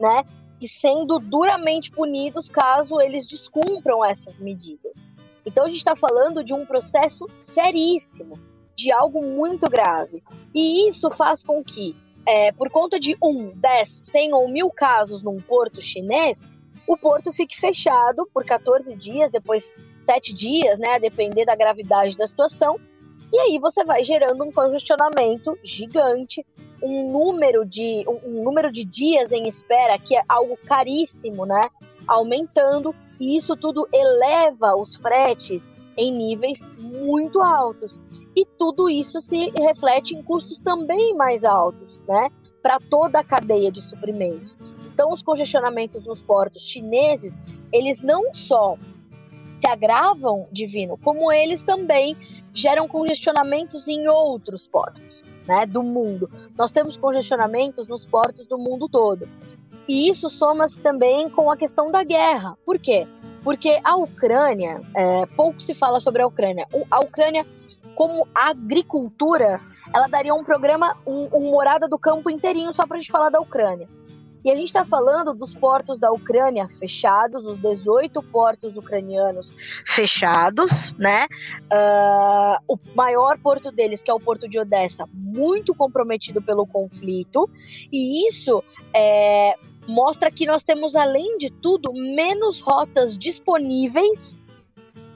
né? 0.00 0.24
E 0.60 0.68
sendo 0.68 1.18
duramente 1.18 1.90
punidos 1.90 2.48
caso 2.48 3.00
eles 3.00 3.26
descumpram 3.26 4.04
essas 4.04 4.38
medidas. 4.40 5.04
Então 5.44 5.64
a 5.64 5.68
gente 5.68 5.78
está 5.78 5.96
falando 5.96 6.44
de 6.44 6.52
um 6.54 6.64
processo 6.64 7.26
seríssimo, 7.32 8.38
de 8.76 8.92
algo 8.92 9.22
muito 9.22 9.68
grave. 9.68 10.22
E 10.54 10.88
isso 10.88 11.10
faz 11.10 11.42
com 11.42 11.62
que, 11.62 11.96
é, 12.26 12.52
por 12.52 12.70
conta 12.70 12.98
de 12.98 13.16
um, 13.22 13.52
dez, 13.54 13.88
cem 13.88 14.32
ou 14.32 14.48
mil 14.48 14.70
casos 14.70 15.22
num 15.22 15.40
porto 15.40 15.80
chinês, 15.80 16.48
o 16.86 16.96
porto 16.96 17.32
fique 17.32 17.58
fechado 17.58 18.28
por 18.32 18.44
14 18.44 18.96
dias, 18.96 19.30
depois 19.30 19.70
7 19.98 20.34
dias, 20.34 20.78
né, 20.78 20.94
a 20.94 20.98
depender 20.98 21.44
da 21.44 21.54
gravidade 21.54 22.16
da 22.16 22.26
situação. 22.26 22.78
E 23.32 23.38
aí 23.38 23.58
você 23.58 23.84
vai 23.84 24.04
gerando 24.04 24.44
um 24.44 24.52
congestionamento 24.52 25.58
gigante, 25.62 26.44
um 26.82 27.12
número 27.12 27.64
de 27.64 28.04
um, 28.06 28.28
um 28.28 28.42
número 28.42 28.70
de 28.70 28.84
dias 28.84 29.32
em 29.32 29.46
espera 29.46 29.98
que 29.98 30.16
é 30.16 30.22
algo 30.28 30.56
caríssimo, 30.66 31.46
né, 31.46 31.68
aumentando, 32.06 32.94
e 33.20 33.36
isso 33.36 33.56
tudo 33.56 33.88
eleva 33.92 34.76
os 34.76 34.96
fretes 34.96 35.72
em 35.96 36.12
níveis 36.12 36.66
muito 36.78 37.40
altos. 37.40 38.00
E 38.34 38.46
tudo 38.58 38.88
isso 38.88 39.20
se 39.20 39.50
reflete 39.50 40.14
em 40.14 40.22
custos 40.22 40.58
também 40.58 41.14
mais 41.14 41.44
altos, 41.44 42.00
né, 42.08 42.30
para 42.62 42.78
toda 42.78 43.20
a 43.20 43.24
cadeia 43.24 43.70
de 43.70 43.82
suprimentos. 43.82 44.56
Então, 44.92 45.12
os 45.12 45.22
congestionamentos 45.22 46.04
nos 46.04 46.20
portos 46.20 46.62
chineses, 46.62 47.40
eles 47.72 48.02
não 48.02 48.32
só 48.34 48.76
se 49.58 49.66
agravam, 49.66 50.48
divino, 50.50 50.98
como 50.98 51.30
eles 51.32 51.62
também 51.62 52.16
geram 52.52 52.88
congestionamentos 52.88 53.88
em 53.88 54.08
outros 54.08 54.66
portos, 54.66 55.22
né, 55.46 55.66
do 55.66 55.82
mundo. 55.82 56.30
Nós 56.56 56.72
temos 56.72 56.96
congestionamentos 56.96 57.86
nos 57.86 58.04
portos 58.04 58.46
do 58.46 58.58
mundo 58.58 58.88
todo. 58.88 59.28
E 59.88 60.08
isso 60.08 60.28
soma-se 60.28 60.80
também 60.80 61.28
com 61.28 61.50
a 61.50 61.56
questão 61.56 61.90
da 61.90 62.04
guerra. 62.04 62.56
Por 62.64 62.78
quê? 62.78 63.06
Porque 63.42 63.80
a 63.82 63.96
Ucrânia, 63.96 64.80
é, 64.94 65.26
pouco 65.26 65.60
se 65.60 65.74
fala 65.74 66.00
sobre 66.00 66.22
a 66.22 66.26
Ucrânia. 66.26 66.66
A 66.90 67.00
Ucrânia, 67.00 67.46
como 67.94 68.26
agricultura, 68.34 69.60
ela 69.92 70.06
daria 70.06 70.34
um 70.34 70.44
programa, 70.44 70.96
um, 71.06 71.28
um 71.32 71.50
morada 71.50 71.88
do 71.88 71.98
campo 71.98 72.30
inteirinho 72.30 72.72
só 72.72 72.86
para 72.86 72.96
a 72.96 73.00
gente 73.00 73.10
falar 73.10 73.30
da 73.30 73.40
Ucrânia. 73.40 73.88
E 74.44 74.50
a 74.50 74.56
gente 74.56 74.66
está 74.66 74.84
falando 74.84 75.34
dos 75.34 75.54
portos 75.54 76.00
da 76.00 76.10
Ucrânia 76.10 76.68
fechados, 76.68 77.46
os 77.46 77.58
18 77.58 78.20
portos 78.24 78.76
ucranianos 78.76 79.52
fechados, 79.86 80.92
né? 80.98 81.26
Uh, 81.72 82.74
o 82.74 82.78
maior 82.94 83.38
porto 83.38 83.70
deles, 83.70 84.02
que 84.02 84.10
é 84.10 84.14
o 84.14 84.18
porto 84.18 84.48
de 84.48 84.58
Odessa, 84.58 85.08
muito 85.14 85.72
comprometido 85.74 86.42
pelo 86.42 86.66
conflito. 86.66 87.48
E 87.92 88.26
isso 88.26 88.64
é, 88.92 89.54
mostra 89.86 90.30
que 90.30 90.46
nós 90.46 90.62
temos, 90.62 90.94
além 90.94 91.38
de 91.38 91.50
tudo, 91.50 91.92
menos 91.92 92.60
rotas 92.60 93.16
disponíveis 93.16 94.38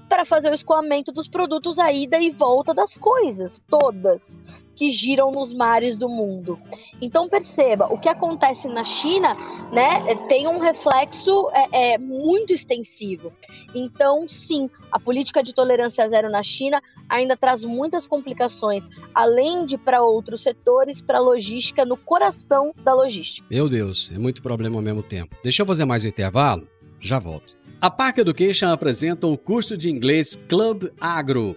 para 0.09 0.25
fazer 0.25 0.51
o 0.51 0.55
escoamento 0.55 1.13
dos 1.13 1.29
produtos 1.29 1.79
a 1.79 1.93
ida 1.93 2.19
e 2.19 2.31
volta 2.31 2.73
das 2.73 2.97
coisas, 2.97 3.61
todas 3.69 4.39
que 4.77 4.91
giram 4.91 5.33
nos 5.33 5.53
mares 5.53 5.97
do 5.97 6.09
mundo. 6.09 6.59
Então 7.01 7.29
perceba, 7.29 7.87
o 7.87 7.99
que 7.99 8.09
acontece 8.09 8.69
na 8.69 8.85
China, 8.85 9.35
né, 9.73 10.15
tem 10.29 10.47
um 10.47 10.59
reflexo 10.59 11.51
é, 11.53 11.95
é, 11.95 11.99
muito 11.99 12.53
extensivo. 12.53 13.33
Então, 13.75 14.29
sim, 14.29 14.71
a 14.93 15.01
política 15.01 15.43
de 15.43 15.55
tolerância 15.55 16.07
zero 16.07 16.31
na 16.31 16.43
China 16.43 16.81
ainda 17.09 17.37
traz 17.37 17.65
muitas 17.65 18.07
complicações, 18.07 18.87
além 19.15 19.65
de 19.65 19.79
para 19.79 20.03
outros 20.03 20.43
setores, 20.43 21.01
para 21.01 21.19
a 21.19 21.21
logística, 21.21 21.85
no 21.85 21.97
coração 21.97 22.75
da 22.85 22.93
logística. 22.93 23.47
Meu 23.51 23.69
Deus, 23.69 24.11
é 24.15 24.19
muito 24.19 24.43
problema 24.43 24.77
ao 24.77 24.83
mesmo 24.83 25.03
tempo. 25.03 25.35
Deixa 25.43 25.63
eu 25.63 25.67
fazer 25.67 25.85
mais 25.85 26.05
um 26.05 26.09
intervalo, 26.09 26.69
já 27.01 27.19
volto. 27.19 27.57
A 27.81 27.91
Park 27.91 28.19
Education 28.19 28.71
apresenta 28.71 29.27
o 29.27 29.37
curso 29.37 29.77
de 29.77 29.91
inglês 29.91 30.37
Club 30.49 30.89
Agro 31.01 31.57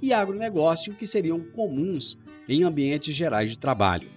e 0.00 0.12
agronegócio 0.12 0.94
que 0.94 1.06
seriam 1.06 1.40
comuns 1.40 2.18
em 2.48 2.64
ambientes 2.64 3.14
gerais 3.14 3.50
de 3.50 3.58
trabalho. 3.58 4.10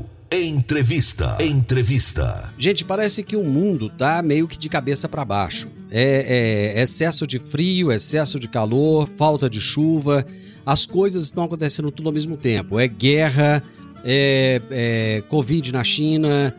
Entrevista. 0.33 1.35
Entrevista. 1.41 2.53
Gente, 2.57 2.85
parece 2.85 3.21
que 3.21 3.35
o 3.35 3.43
mundo 3.43 3.89
tá 3.89 4.21
meio 4.21 4.47
que 4.47 4.57
de 4.57 4.69
cabeça 4.69 5.09
para 5.09 5.25
baixo. 5.25 5.67
É, 5.91 6.77
é, 6.77 6.81
excesso 6.81 7.27
de 7.27 7.37
frio, 7.37 7.91
excesso 7.91 8.39
de 8.39 8.47
calor, 8.47 9.09
falta 9.17 9.49
de 9.49 9.59
chuva. 9.59 10.25
As 10.65 10.85
coisas 10.85 11.23
estão 11.23 11.43
acontecendo 11.43 11.91
tudo 11.91 12.07
ao 12.07 12.13
mesmo 12.13 12.37
tempo. 12.37 12.79
É 12.79 12.87
guerra, 12.87 13.61
é, 14.05 14.61
é 14.71 15.23
Covid 15.27 15.73
na 15.73 15.83
China. 15.83 16.55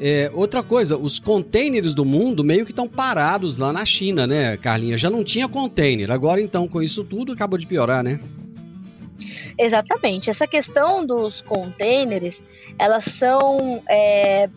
É, 0.00 0.30
outra 0.32 0.62
coisa, 0.62 0.96
os 0.96 1.18
containers 1.18 1.94
do 1.94 2.04
mundo 2.04 2.44
meio 2.44 2.64
que 2.64 2.70
estão 2.70 2.86
parados 2.86 3.58
lá 3.58 3.72
na 3.72 3.84
China, 3.84 4.24
né, 4.24 4.56
Carlinha? 4.56 4.96
Já 4.96 5.10
não 5.10 5.24
tinha 5.24 5.48
container. 5.48 6.12
Agora, 6.12 6.40
então, 6.40 6.68
com 6.68 6.80
isso 6.80 7.02
tudo, 7.02 7.32
acabou 7.32 7.58
de 7.58 7.66
piorar, 7.66 8.04
né? 8.04 8.20
Exatamente. 9.58 10.30
Essa 10.30 10.46
questão 10.46 11.04
dos 11.04 11.40
containers, 11.42 12.42
elas 12.78 13.04
são. 13.04 13.82
É, 13.88 14.48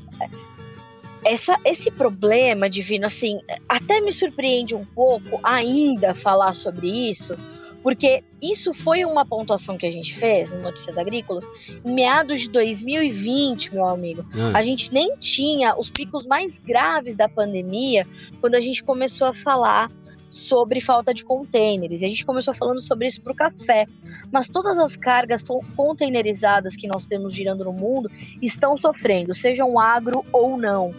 essa, 1.23 1.57
esse 1.65 1.91
problema, 1.91 2.69
Divino, 2.69 3.05
assim, 3.05 3.41
até 3.67 3.99
me 3.99 4.11
surpreende 4.11 4.73
um 4.73 4.85
pouco 4.85 5.39
ainda 5.43 6.13
falar 6.13 6.53
sobre 6.53 6.87
isso, 6.87 7.37
porque 7.83 8.23
isso 8.41 8.73
foi 8.73 9.03
uma 9.05 9.25
pontuação 9.25 9.77
que 9.77 9.85
a 9.85 9.91
gente 9.91 10.15
fez 10.15 10.51
no 10.51 10.61
Notícias 10.61 10.97
Agrícolas 10.97 11.45
em 11.83 11.91
meados 11.91 12.41
de 12.41 12.49
2020, 12.49 13.73
meu 13.73 13.87
amigo. 13.87 14.25
Ah. 14.33 14.57
A 14.57 14.61
gente 14.61 14.93
nem 14.93 15.15
tinha 15.17 15.75
os 15.77 15.89
picos 15.89 16.25
mais 16.25 16.57
graves 16.59 17.15
da 17.15 17.27
pandemia 17.27 18.07
quando 18.39 18.55
a 18.55 18.61
gente 18.61 18.83
começou 18.83 19.27
a 19.27 19.33
falar 19.33 19.91
sobre 20.29 20.81
falta 20.81 21.13
de 21.13 21.23
containers. 21.23 22.01
E 22.01 22.05
a 22.05 22.09
gente 22.09 22.25
começou 22.25 22.53
falando 22.53 22.81
sobre 22.81 23.07
isso 23.07 23.21
para 23.21 23.33
o 23.33 23.35
café. 23.35 23.87
Mas 24.31 24.47
todas 24.47 24.77
as 24.77 24.95
cargas 24.95 25.43
containerizadas 25.75 26.75
que 26.75 26.87
nós 26.87 27.05
temos 27.05 27.33
girando 27.33 27.65
no 27.65 27.73
mundo 27.73 28.09
estão 28.41 28.75
sofrendo, 28.77 29.33
sejam 29.33 29.79
agro 29.79 30.25
ou 30.31 30.57
não 30.57 30.93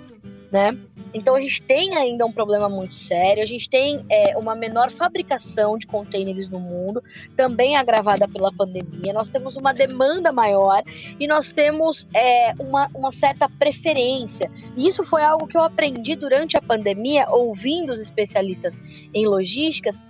né? 0.51 0.77
Então 1.12 1.35
a 1.35 1.40
gente 1.40 1.62
tem 1.62 1.96
ainda 1.96 2.25
um 2.25 2.33
problema 2.33 2.68
muito 2.68 2.94
sério, 2.94 3.42
a 3.42 3.46
gente 3.46 3.68
tem 3.68 4.05
é, 4.09 4.37
uma 4.37 4.55
menor 4.55 4.90
fabricação 4.90 5.77
de 5.77 5.87
contêineres 5.87 6.49
no 6.49 6.61
mundo, 6.61 7.03
também 7.37 7.77
agravada 7.77 8.29
pela 8.29 8.53
pandemia, 8.53 9.12
nós 9.12 9.29
temos 9.29 9.57
uma 9.57 9.73
demanda 9.73 10.33
maior 10.33 10.83
e 11.18 11.27
nós 11.27 11.53
temos 11.53 12.09
é, 12.14 12.55
uma, 12.59 12.88
uma 12.94 13.11
certa 13.11 13.49
preferência. 13.49 14.51
E 14.77 14.87
isso 14.87 15.05
foi 15.05 15.23
algo 15.23 15.46
que 15.46 15.57
eu 15.57 15.62
aprendi 15.62 16.14
durante 16.14 16.57
a 16.57 16.62
pandemia, 16.62 17.29
ouvindo 17.29 17.92
os 17.92 18.01
especialistas 18.01 18.79
em 19.14 19.27
logísticas, 19.27 20.01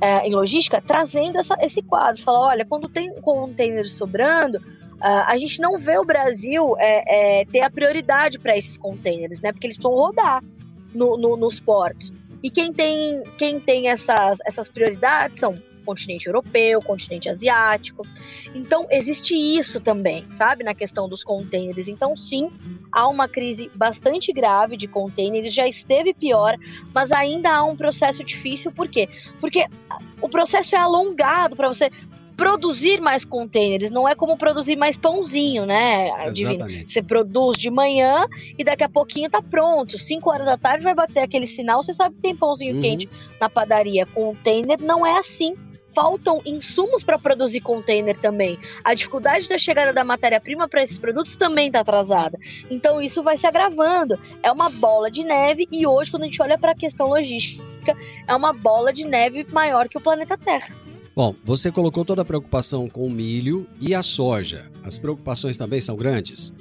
é, 0.00 0.26
em 0.26 0.34
logística, 0.34 0.80
trazendo 0.80 1.38
essa, 1.38 1.56
esse 1.60 1.82
quadro. 1.82 2.20
Fala, 2.22 2.40
olha, 2.48 2.64
quando 2.64 2.88
tem 2.88 3.12
contêineres 3.20 3.92
sobrando, 3.92 4.58
Uh, 4.58 4.89
a 5.00 5.36
gente 5.36 5.60
não 5.60 5.78
vê 5.78 5.98
o 5.98 6.04
Brasil 6.04 6.76
é, 6.78 7.40
é, 7.40 7.44
ter 7.44 7.60
a 7.60 7.70
prioridade 7.70 8.38
para 8.38 8.56
esses 8.56 8.76
contêineres, 8.76 9.40
né? 9.40 9.52
Porque 9.52 9.66
eles 9.66 9.78
vão 9.78 9.92
rodar 9.92 10.42
no, 10.94 11.16
no, 11.16 11.36
nos 11.36 11.58
portos. 11.58 12.12
E 12.42 12.50
quem 12.50 12.72
tem, 12.72 13.22
quem 13.36 13.60
tem 13.60 13.88
essas, 13.88 14.38
essas 14.46 14.68
prioridades 14.68 15.38
são 15.38 15.52
o 15.52 15.84
continente 15.84 16.26
europeu, 16.26 16.78
o 16.78 16.82
continente 16.82 17.28
asiático. 17.28 18.06
Então, 18.54 18.86
existe 18.90 19.34
isso 19.34 19.80
também, 19.80 20.24
sabe, 20.30 20.62
na 20.62 20.74
questão 20.74 21.08
dos 21.08 21.24
contêineres. 21.24 21.88
Então, 21.88 22.14
sim, 22.14 22.50
há 22.92 23.08
uma 23.08 23.28
crise 23.28 23.70
bastante 23.74 24.32
grave 24.32 24.76
de 24.76 24.86
contêineres, 24.86 25.52
já 25.52 25.66
esteve 25.66 26.14
pior, 26.14 26.56
mas 26.94 27.10
ainda 27.12 27.50
há 27.50 27.64
um 27.64 27.76
processo 27.76 28.22
difícil. 28.22 28.70
Por 28.72 28.88
quê? 28.88 29.08
Porque 29.40 29.66
o 30.20 30.28
processo 30.28 30.74
é 30.74 30.78
alongado 30.78 31.56
para 31.56 31.68
você 31.68 31.90
produzir 32.40 33.02
mais 33.02 33.22
containers, 33.22 33.90
não 33.90 34.08
é 34.08 34.14
como 34.14 34.34
produzir 34.34 34.74
mais 34.74 34.96
pãozinho, 34.96 35.66
né? 35.66 36.08
Você 36.88 37.02
produz 37.02 37.58
de 37.58 37.70
manhã 37.70 38.26
e 38.58 38.64
daqui 38.64 38.82
a 38.82 38.88
pouquinho 38.88 39.28
tá 39.28 39.42
pronto. 39.42 39.98
Cinco 39.98 40.30
horas 40.30 40.46
da 40.46 40.56
tarde 40.56 40.82
vai 40.82 40.94
bater 40.94 41.20
aquele 41.20 41.46
sinal, 41.46 41.82
você 41.82 41.92
sabe 41.92 42.14
que 42.14 42.22
tem 42.22 42.34
pãozinho 42.34 42.76
uhum. 42.76 42.80
quente 42.80 43.10
na 43.38 43.50
padaria. 43.50 44.06
Container 44.06 44.80
não 44.80 45.06
é 45.06 45.18
assim 45.18 45.54
faltam 45.92 46.40
insumos 46.46 47.02
para 47.02 47.18
produzir 47.18 47.60
container 47.60 48.16
também. 48.16 48.56
A 48.84 48.94
dificuldade 48.94 49.48
da 49.48 49.58
chegada 49.58 49.92
da 49.92 50.04
matéria-prima 50.04 50.68
para 50.68 50.84
esses 50.84 50.96
produtos 50.96 51.36
também 51.36 51.66
está 51.66 51.80
atrasada. 51.80 52.38
Então 52.70 53.02
isso 53.02 53.22
vai 53.24 53.36
se 53.36 53.46
agravando. 53.46 54.18
É 54.40 54.50
uma 54.50 54.70
bola 54.70 55.10
de 55.10 55.24
neve 55.24 55.68
e 55.70 55.86
hoje 55.86 56.10
quando 56.10 56.22
a 56.22 56.26
gente 56.26 56.40
olha 56.40 56.56
para 56.56 56.70
a 56.70 56.76
questão 56.76 57.08
logística, 57.08 57.94
é 58.26 58.34
uma 58.34 58.52
bola 58.52 58.92
de 58.92 59.04
neve 59.04 59.44
maior 59.50 59.88
que 59.88 59.98
o 59.98 60.00
planeta 60.00 60.38
Terra. 60.38 60.74
Bom, 61.14 61.34
você 61.44 61.72
colocou 61.72 62.04
toda 62.04 62.22
a 62.22 62.24
preocupação 62.24 62.88
com 62.88 63.06
o 63.06 63.10
milho 63.10 63.68
e 63.80 63.94
a 63.94 64.02
soja. 64.02 64.70
As 64.84 64.98
preocupações 64.98 65.58
também 65.58 65.80
são 65.80 65.96
grandes? 65.96 66.52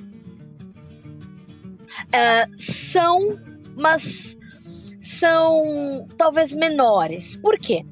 É, 2.11 2.45
são, 2.57 3.39
mas 3.75 4.37
são 4.99 6.07
talvez 6.17 6.53
menores. 6.55 7.35
Por 7.37 7.59
quê? 7.59 7.85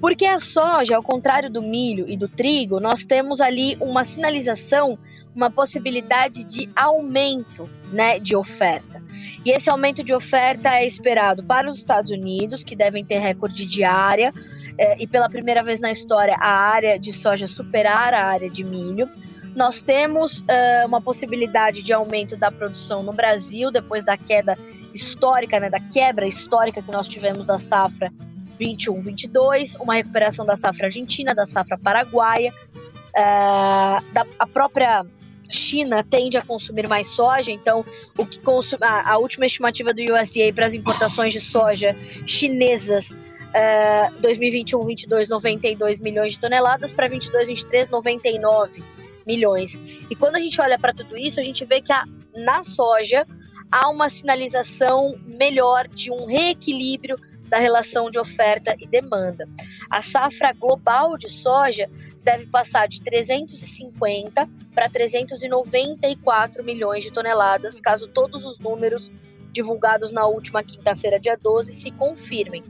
Porque 0.00 0.26
a 0.26 0.38
soja, 0.38 0.96
ao 0.96 1.02
contrário 1.02 1.50
do 1.50 1.62
milho 1.62 2.08
e 2.08 2.16
do 2.16 2.28
trigo, 2.28 2.78
nós 2.80 3.04
temos 3.04 3.40
ali 3.40 3.76
uma 3.80 4.04
sinalização, 4.04 4.98
uma 5.34 5.50
possibilidade 5.50 6.44
de 6.44 6.68
aumento 6.76 7.68
né, 7.90 8.18
de 8.18 8.36
oferta. 8.36 9.02
E 9.44 9.50
esse 9.50 9.70
aumento 9.70 10.04
de 10.04 10.14
oferta 10.14 10.74
é 10.74 10.86
esperado 10.86 11.42
para 11.42 11.70
os 11.70 11.78
Estados 11.78 12.10
Unidos, 12.10 12.62
que 12.62 12.76
devem 12.76 13.04
ter 13.04 13.18
recorde 13.18 13.66
de 13.66 13.82
área 13.82 14.32
é, 14.78 15.02
e 15.02 15.06
pela 15.06 15.28
primeira 15.28 15.62
vez 15.62 15.80
na 15.80 15.90
história 15.90 16.36
a 16.38 16.48
área 16.48 16.98
de 16.98 17.12
soja 17.12 17.46
superar 17.46 18.12
a 18.14 18.26
área 18.26 18.50
de 18.50 18.64
milho. 18.64 19.08
Nós 19.54 19.80
temos 19.80 20.40
uh, 20.40 20.86
uma 20.86 21.00
possibilidade 21.00 21.82
de 21.82 21.92
aumento 21.92 22.36
da 22.36 22.50
produção 22.50 23.04
no 23.04 23.12
Brasil 23.12 23.70
depois 23.70 24.04
da 24.04 24.16
queda 24.16 24.58
histórica, 24.92 25.60
né, 25.60 25.70
da 25.70 25.78
quebra 25.78 26.26
histórica 26.26 26.82
que 26.82 26.90
nós 26.90 27.06
tivemos 27.06 27.46
da 27.46 27.56
safra 27.56 28.12
21-22, 28.60 29.80
uma 29.80 29.94
recuperação 29.94 30.44
da 30.44 30.56
safra 30.56 30.86
argentina, 30.86 31.34
da 31.34 31.46
safra 31.46 31.78
paraguaia, 31.78 32.52
uh, 32.52 34.12
da, 34.12 34.26
a 34.38 34.46
própria 34.46 35.06
China 35.52 36.02
tende 36.02 36.36
a 36.36 36.42
consumir 36.42 36.88
mais 36.88 37.06
soja, 37.08 37.52
então 37.52 37.84
o 38.18 38.26
que 38.26 38.40
consum, 38.40 38.76
a, 38.80 39.12
a 39.12 39.18
última 39.18 39.46
estimativa 39.46 39.92
do 39.92 40.00
USDA 40.02 40.52
para 40.52 40.66
as 40.66 40.74
importações 40.74 41.32
de 41.32 41.40
soja 41.40 41.96
chinesas 42.26 43.16
Uh, 43.54 44.20
2021, 44.20 44.82
22, 44.82 45.28
92 45.28 46.00
milhões 46.00 46.32
de 46.32 46.40
toneladas, 46.40 46.92
para 46.92 47.08
22, 47.08 47.48
23, 47.48 47.88
99 47.88 48.82
milhões. 49.24 49.78
E 50.10 50.16
quando 50.16 50.36
a 50.36 50.40
gente 50.40 50.60
olha 50.60 50.78
para 50.78 50.92
tudo 50.92 51.16
isso, 51.16 51.38
a 51.38 51.42
gente 51.42 51.64
vê 51.64 51.80
que 51.80 51.92
a, 51.92 52.04
na 52.34 52.64
soja 52.64 53.26
há 53.70 53.88
uma 53.88 54.08
sinalização 54.08 55.16
melhor 55.24 55.88
de 55.88 56.10
um 56.10 56.26
reequilíbrio 56.26 57.16
da 57.48 57.58
relação 57.58 58.10
de 58.10 58.18
oferta 58.18 58.74
e 58.78 58.86
demanda. 58.86 59.48
A 59.90 60.02
safra 60.02 60.52
global 60.52 61.16
de 61.16 61.30
soja 61.30 61.88
deve 62.22 62.46
passar 62.46 62.88
de 62.88 63.00
350 63.02 64.48
para 64.74 64.88
394 64.88 66.64
milhões 66.64 67.04
de 67.04 67.12
toneladas, 67.12 67.80
caso 67.80 68.08
todos 68.08 68.44
os 68.44 68.58
números 68.58 69.12
divulgados 69.52 70.10
na 70.10 70.26
última 70.26 70.64
quinta-feira, 70.64 71.20
dia 71.20 71.38
12, 71.40 71.72
se 71.72 71.90
confirmem 71.92 72.64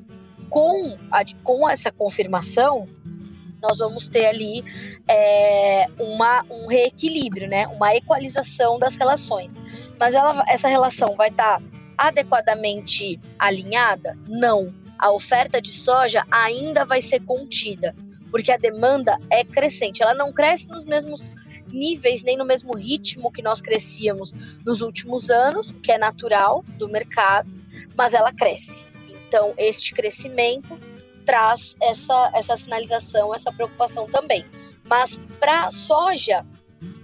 com, 0.54 0.96
a, 1.10 1.24
com 1.42 1.68
essa 1.68 1.90
confirmação, 1.90 2.88
nós 3.60 3.78
vamos 3.78 4.06
ter 4.06 4.26
ali 4.26 4.62
é, 5.08 5.86
uma, 5.98 6.44
um 6.48 6.68
reequilíbrio, 6.68 7.48
né? 7.48 7.66
uma 7.66 7.92
equalização 7.96 8.78
das 8.78 8.94
relações. 8.94 9.56
Mas 9.98 10.14
ela, 10.14 10.44
essa 10.46 10.68
relação 10.68 11.16
vai 11.16 11.30
estar 11.30 11.58
tá 11.58 11.66
adequadamente 11.98 13.18
alinhada? 13.36 14.16
Não. 14.28 14.72
A 14.96 15.10
oferta 15.10 15.60
de 15.60 15.72
soja 15.72 16.22
ainda 16.30 16.84
vai 16.84 17.02
ser 17.02 17.20
contida, 17.24 17.92
porque 18.30 18.52
a 18.52 18.56
demanda 18.56 19.18
é 19.30 19.42
crescente. 19.42 20.04
Ela 20.04 20.14
não 20.14 20.32
cresce 20.32 20.68
nos 20.68 20.84
mesmos 20.84 21.34
níveis, 21.66 22.22
nem 22.22 22.36
no 22.36 22.44
mesmo 22.44 22.76
ritmo 22.76 23.32
que 23.32 23.42
nós 23.42 23.60
crescíamos 23.60 24.32
nos 24.64 24.82
últimos 24.82 25.32
anos, 25.32 25.74
que 25.82 25.90
é 25.90 25.98
natural 25.98 26.64
do 26.78 26.88
mercado, 26.88 27.50
mas 27.96 28.14
ela 28.14 28.32
cresce. 28.32 28.93
Então, 29.34 29.52
este 29.58 29.92
crescimento 29.92 30.78
traz 31.26 31.74
essa, 31.82 32.30
essa 32.34 32.56
sinalização, 32.56 33.34
essa 33.34 33.52
preocupação 33.52 34.06
também. 34.06 34.44
Mas 34.88 35.18
para 35.40 35.64
a 35.64 35.70
soja, 35.72 36.46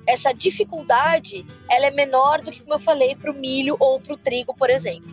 essa 0.06 0.32
dificuldade 0.32 1.44
ela 1.68 1.86
é 1.86 1.90
menor 1.90 2.40
do 2.40 2.52
que, 2.52 2.60
como 2.60 2.74
eu 2.74 2.78
falei, 2.78 3.16
para 3.16 3.32
o 3.32 3.34
milho 3.34 3.76
ou 3.80 3.98
para 3.98 4.14
o 4.14 4.16
trigo, 4.16 4.54
por 4.54 4.70
exemplo. 4.70 5.10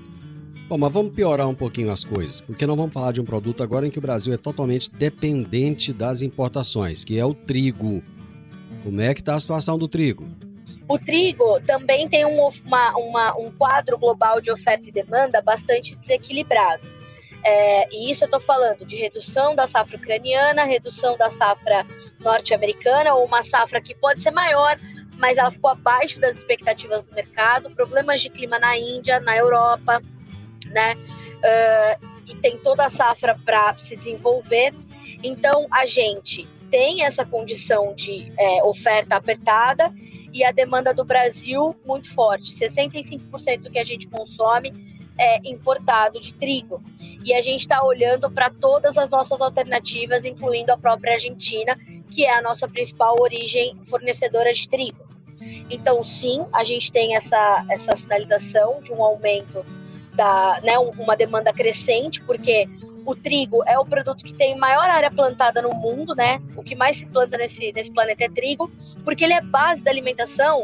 Bom, 0.70 0.78
mas 0.78 0.94
vamos 0.94 1.12
piorar 1.12 1.50
um 1.50 1.56
pouquinho 1.56 1.92
as 1.92 2.06
coisas, 2.06 2.40
porque 2.40 2.68
nós 2.68 2.78
vamos 2.78 2.94
falar 2.94 3.12
de 3.14 3.20
um 3.20 3.26
produto 3.26 3.64
agora 3.64 3.88
em 3.88 3.90
que 3.90 3.98
o 3.98 4.02
Brasil 4.02 4.32
é 4.32 4.38
totalmente 4.38 4.88
dependente 4.92 5.92
das 5.92 6.22
importações, 6.22 7.04
que 7.04 7.18
é 7.18 7.26
o 7.26 7.34
trigo. 7.34 8.04
Como 8.84 9.02
é 9.02 9.12
que 9.16 9.22
está 9.22 9.34
a 9.34 9.40
situação 9.40 9.76
do 9.76 9.88
trigo? 9.88 10.30
O 10.88 11.00
trigo 11.00 11.60
também 11.66 12.08
tem 12.08 12.26
um, 12.28 12.48
uma, 12.64 12.96
uma, 12.96 13.38
um 13.40 13.50
quadro 13.50 13.98
global 13.98 14.40
de 14.40 14.52
oferta 14.52 14.88
e 14.88 14.92
demanda 14.92 15.42
bastante 15.42 15.96
desequilibrado. 15.96 16.97
É, 17.50 17.88
e 17.94 18.12
isso 18.12 18.26
eu 18.26 18.28
estou 18.28 18.42
falando 18.42 18.86
de 18.86 18.98
redução 18.98 19.56
da 19.56 19.66
safra 19.66 19.96
ucraniana, 19.96 20.66
redução 20.66 21.16
da 21.16 21.30
safra 21.30 21.88
norte-americana, 22.20 23.14
ou 23.14 23.24
uma 23.26 23.42
safra 23.42 23.80
que 23.80 23.96
pode 23.96 24.22
ser 24.22 24.32
maior, 24.32 24.78
mas 25.18 25.38
ela 25.38 25.50
ficou 25.50 25.70
abaixo 25.70 26.20
das 26.20 26.36
expectativas 26.36 27.04
do 27.04 27.16
mercado, 27.16 27.70
problemas 27.70 28.20
de 28.20 28.30
clima 28.30 28.60
na 28.60 28.78
Índia, 28.78 29.22
na 29.22 29.38
Europa, 29.38 30.04
né? 30.66 30.96
Uh, 31.38 32.08
e 32.28 32.36
tem 32.36 32.58
toda 32.58 32.84
a 32.84 32.90
safra 32.90 33.40
para 33.46 33.78
se 33.78 33.96
desenvolver. 33.96 34.74
Então 35.24 35.68
a 35.72 35.86
gente 35.86 36.46
tem 36.70 37.06
essa 37.06 37.26
condição 37.26 37.96
de 37.96 38.30
é, 38.38 38.62
oferta 38.62 39.16
apertada 39.16 39.90
e 40.34 40.44
a 40.44 40.52
demanda 40.52 40.94
do 40.94 41.06
Brasil 41.06 41.74
muito 41.86 42.14
forte. 42.14 42.52
65% 42.52 43.62
do 43.62 43.72
que 43.72 43.80
a 43.80 43.86
gente 43.86 44.06
consome 44.08 44.97
é, 45.18 45.40
importado 45.50 46.20
de 46.20 46.34
trigo. 46.34 46.82
E 47.24 47.34
a 47.34 47.42
gente 47.42 47.62
está 47.62 47.84
olhando 47.84 48.30
para 48.32 48.50
todas 48.50 48.98
as 48.98 49.10
nossas 49.10 49.42
alternativas, 49.42 50.26
incluindo 50.26 50.72
a 50.72 50.78
própria 50.78 51.14
Argentina, 51.14 51.78
que 52.10 52.26
é 52.26 52.34
a 52.34 52.42
nossa 52.42 52.68
principal 52.68 53.16
origem 53.20 53.78
fornecedora 53.86 54.54
de 54.54 54.68
trigo. 54.68 55.06
Então, 55.70 56.04
sim, 56.04 56.46
a 56.54 56.64
gente 56.64 56.92
tem 56.92 57.16
essa, 57.16 57.66
essa 57.70 57.96
sinalização 57.96 58.80
de 58.82 58.92
um 58.92 59.04
aumento 59.04 59.66
da, 60.14 60.60
né, 60.64 60.78
uma 60.78 61.16
demanda 61.16 61.54
crescente, 61.54 62.22
porque 62.24 62.68
o 63.06 63.16
trigo 63.16 63.64
é 63.66 63.78
o 63.78 63.86
produto 63.86 64.24
que 64.24 64.34
tem 64.34 64.58
maior 64.58 64.90
área 64.90 65.12
plantada 65.12 65.62
no 65.62 65.74
mundo, 65.74 66.14
né? 66.16 66.42
O 66.56 66.64
que 66.64 66.76
mais 66.76 66.98
se 66.98 67.06
planta 67.06 67.38
nesse, 67.38 67.72
nesse 67.72 67.92
planeta 67.92 68.26
é 68.26 68.30
trigo, 68.30 68.70
porque 69.06 69.24
ele 69.24 69.34
é 69.34 69.42
base 69.42 69.84
da 69.84 69.92
alimentação 69.92 70.64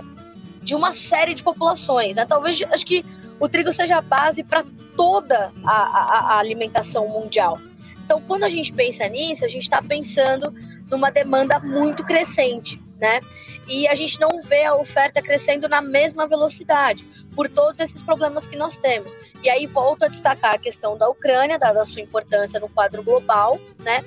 de 0.61 0.75
uma 0.75 0.91
série 0.91 1.33
de 1.33 1.43
populações. 1.43 2.15
Né? 2.15 2.25
Talvez 2.25 2.61
acho 2.63 2.85
que 2.85 3.05
o 3.43 3.49
trigo 3.49 3.73
seja 3.73 3.97
a 3.97 4.01
base 4.01 4.41
para 4.41 4.63
toda 4.95 5.51
a, 5.65 5.73
a, 5.73 6.19
a, 6.33 6.39
alimentação 6.39 7.09
mundial. 7.09 7.59
Então, 8.05 8.21
quando 8.21 8.45
a 8.45 8.49
gente 8.49 8.71
pensa 8.71 9.05
nisso, 9.09 9.43
a 9.43 9.49
gente 9.49 9.63
está 9.63 9.81
pensando 9.81 10.53
numa 10.89 11.09
demanda 11.11 11.59
muito 11.59 12.05
crescente, 12.05 12.81
né? 13.01 13.19
E 13.67 13.85
a 13.85 13.95
gente 13.95 14.17
não 14.17 14.41
vê 14.43 14.63
a 14.63 14.75
oferta 14.75 15.21
crescendo 15.21 15.67
na 15.67 15.81
mesma 15.81 16.25
velocidade, 16.25 17.03
por 17.35 17.49
todos 17.49 17.81
esses 17.81 18.01
problemas 18.01 18.47
que 18.47 18.55
nós 18.55 18.77
temos. 18.77 19.11
E 19.43 19.49
aí 19.49 19.67
volto 19.67 20.03
a 20.03 20.07
destacar 20.07 20.53
a 20.53 20.57
questão 20.57 20.97
da 20.97 21.09
Ucrânia, 21.09 21.59
dada 21.59 21.81
a 21.81 21.85
sua 21.85 22.01
importância 22.01 22.61
no 22.61 22.69
quadro 22.69 23.03
global, 23.03 23.59
né? 23.79 24.05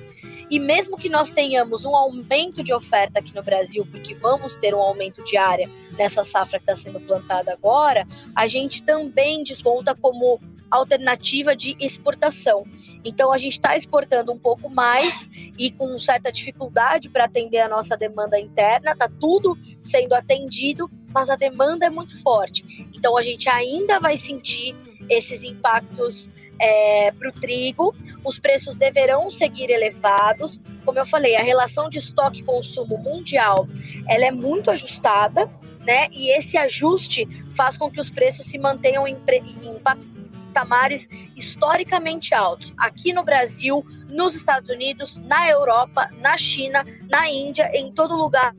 E 0.49 0.59
mesmo 0.59 0.97
que 0.97 1.09
nós 1.09 1.29
tenhamos 1.29 1.83
um 1.83 1.95
aumento 1.95 2.63
de 2.63 2.73
oferta 2.73 3.19
aqui 3.19 3.35
no 3.35 3.43
Brasil, 3.43 3.85
porque 3.91 4.13
vamos 4.13 4.55
ter 4.55 4.73
um 4.73 4.79
aumento 4.79 5.23
de 5.23 5.35
área 5.37 5.69
nessa 5.97 6.23
safra 6.23 6.59
que 6.59 6.63
está 6.63 6.75
sendo 6.75 6.99
plantada 7.01 7.51
agora, 7.51 8.07
a 8.35 8.47
gente 8.47 8.83
também 8.83 9.43
desconta 9.43 9.93
como 9.93 10.39
alternativa 10.71 11.55
de 11.55 11.75
exportação. 11.79 12.65
Então 13.03 13.31
a 13.31 13.37
gente 13.37 13.53
está 13.53 13.75
exportando 13.75 14.31
um 14.31 14.37
pouco 14.37 14.69
mais 14.69 15.29
e 15.57 15.71
com 15.71 15.97
certa 15.97 16.31
dificuldade 16.31 17.09
para 17.09 17.25
atender 17.25 17.59
a 17.59 17.69
nossa 17.69 17.95
demanda 17.95 18.39
interna, 18.39 18.91
está 18.91 19.09
tudo 19.09 19.57
sendo 19.81 20.13
atendido, 20.13 20.89
mas 21.13 21.29
a 21.29 21.35
demanda 21.35 21.85
é 21.85 21.89
muito 21.89 22.21
forte. 22.21 22.63
Então 22.93 23.17
a 23.17 23.21
gente 23.21 23.49
ainda 23.49 23.99
vai 23.99 24.17
sentir 24.17 24.75
esses 25.09 25.43
impactos 25.43 26.29
é, 26.59 27.11
para 27.11 27.29
o 27.29 27.31
trigo, 27.31 27.95
os 28.23 28.39
preços 28.39 28.75
deverão 28.75 29.29
seguir 29.29 29.69
elevados. 29.69 30.59
Como 30.85 30.99
eu 30.99 31.05
falei, 31.05 31.35
a 31.35 31.43
relação 31.43 31.89
de 31.89 31.97
estoque-consumo 31.97 32.97
mundial 32.97 33.67
ela 34.07 34.25
é 34.25 34.31
muito 34.31 34.71
ajustada, 34.71 35.49
né? 35.85 36.07
E 36.11 36.35
esse 36.37 36.57
ajuste 36.57 37.27
faz 37.55 37.77
com 37.77 37.89
que 37.89 37.99
os 37.99 38.09
preços 38.09 38.47
se 38.47 38.57
mantenham 38.57 39.07
em, 39.07 39.17
em 39.63 39.79
patamares 39.79 41.07
historicamente 41.35 42.33
altos. 42.33 42.73
Aqui 42.77 43.13
no 43.13 43.23
Brasil, 43.23 43.85
nos 44.09 44.35
Estados 44.35 44.69
Unidos, 44.69 45.19
na 45.19 45.49
Europa, 45.49 46.09
na 46.19 46.37
China, 46.37 46.85
na 47.09 47.29
Índia, 47.29 47.69
em 47.73 47.91
todo 47.91 48.15
lugar 48.15 48.55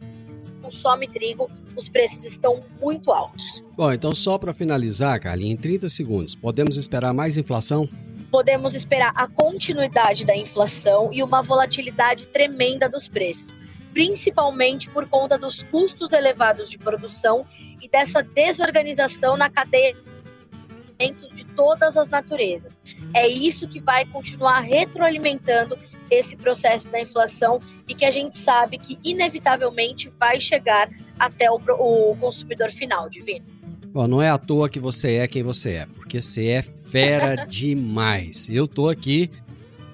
consome 0.69 1.09
trigo, 1.09 1.51
os 1.79 1.89
preços 1.89 2.25
estão 2.25 2.63
muito 2.81 3.13
altos. 3.13 3.63
Bom, 3.77 3.93
então 3.93 4.15
só 4.15 4.37
para 4.37 4.53
finalizar, 4.53 5.21
Carlinhos, 5.21 5.55
em 5.55 5.57
30 5.57 5.89
segundos, 5.89 6.35
podemos 6.35 6.77
esperar 6.77 7.15
mais 7.15 7.39
inflação? 7.39 7.89
Podemos 8.31 8.75
esperar 8.75 9.13
a 9.15 9.27
continuidade 9.27 10.27
da 10.27 10.37
inflação 10.37 11.11
e 11.13 11.23
uma 11.23 11.43
volatilidade 11.43 12.29
tremenda 12.29 12.89
dos 12.89 13.09
preços, 13.09 13.55
principalmente 13.93 14.91
por 14.91 15.09
conta 15.09 15.39
dos 15.39 15.63
custos 15.63 16.13
elevados 16.13 16.69
de 16.69 16.77
produção 16.77 17.47
e 17.81 17.89
dessa 17.89 18.23
desorganização 18.23 19.37
na 19.37 19.49
cadeia 19.49 19.97
de 21.33 21.45
todas 21.55 21.97
as 21.97 22.09
naturezas. 22.09 22.79
É 23.15 23.27
isso 23.27 23.69
que 23.69 23.81
vai 23.81 24.05
continuar 24.05 24.61
retroalimentando 24.61 25.79
esse 26.11 26.37
processo 26.37 26.89
da 26.89 27.01
inflação 27.01 27.61
e 27.89 27.95
que 27.95 28.05
a 28.05 28.11
gente 28.11 28.39
sabe 28.39 28.79
que 28.79 28.99
inevitavelmente 29.05 30.13
vai 30.19 30.41
chegar 30.41 30.89
até 31.19 31.51
o, 31.51 31.57
o 31.57 32.17
consumidor 32.17 32.71
final, 32.71 33.09
Divino. 33.09 33.45
Bom, 33.87 34.07
não 34.07 34.23
é 34.23 34.29
à 34.29 34.39
toa 34.39 34.69
que 34.69 34.79
você 34.79 35.17
é 35.17 35.27
quem 35.27 35.43
você 35.43 35.75
é, 35.75 35.87
porque 35.87 36.21
você 36.21 36.49
é 36.49 36.63
fera 36.63 37.35
demais. 37.49 38.49
Eu 38.49 38.69
tô 38.69 38.89
aqui, 38.89 39.31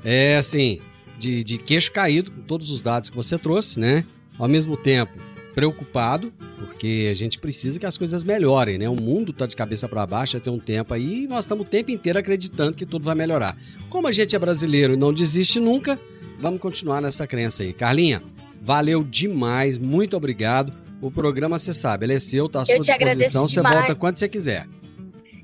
é 0.04 0.36
assim, 0.36 0.80
de, 1.18 1.44
de 1.44 1.58
queixo 1.58 1.92
caído 1.92 2.30
com 2.30 2.42
todos 2.42 2.70
os 2.70 2.82
dados 2.82 3.10
que 3.10 3.16
você 3.16 3.38
trouxe, 3.38 3.78
né? 3.78 4.04
Ao 4.38 4.48
mesmo 4.48 4.76
tempo, 4.76 5.12
preocupado, 5.54 6.32
porque 6.58 7.08
a 7.10 7.14
gente 7.14 7.38
precisa 7.38 7.78
que 7.78 7.86
as 7.86 7.96
coisas 7.96 8.24
melhorem, 8.24 8.76
né? 8.76 8.88
O 8.88 8.96
mundo 8.96 9.32
tá 9.32 9.46
de 9.46 9.54
cabeça 9.54 9.88
para 9.88 10.04
baixo 10.06 10.38
tem 10.40 10.52
um 10.52 10.58
tempo 10.58 10.92
aí 10.92 11.24
e 11.24 11.26
nós 11.28 11.44
estamos 11.44 11.66
o 11.66 11.68
tempo 11.68 11.90
inteiro 11.90 12.18
acreditando 12.18 12.76
que 12.76 12.84
tudo 12.84 13.04
vai 13.04 13.14
melhorar. 13.14 13.56
Como 13.88 14.06
a 14.08 14.12
gente 14.12 14.34
é 14.34 14.38
brasileiro 14.38 14.94
e 14.94 14.96
não 14.96 15.12
desiste 15.12 15.60
nunca, 15.60 15.98
vamos 16.38 16.60
continuar 16.60 17.00
nessa 17.00 17.26
crença 17.26 17.62
aí. 17.62 17.72
Carlinha, 17.72 18.22
valeu 18.60 19.04
demais, 19.04 19.78
muito 19.78 20.16
obrigado. 20.16 20.72
O 21.00 21.10
programa, 21.10 21.58
você 21.58 21.74
sabe, 21.74 22.06
ele 22.06 22.14
é 22.14 22.20
seu, 22.20 22.48
tá 22.48 22.62
à 22.62 22.66
sua 22.66 22.78
disposição. 22.78 23.46
Você 23.46 23.60
volta 23.60 23.94
quando 23.94 24.16
você 24.16 24.28
quiser. 24.28 24.66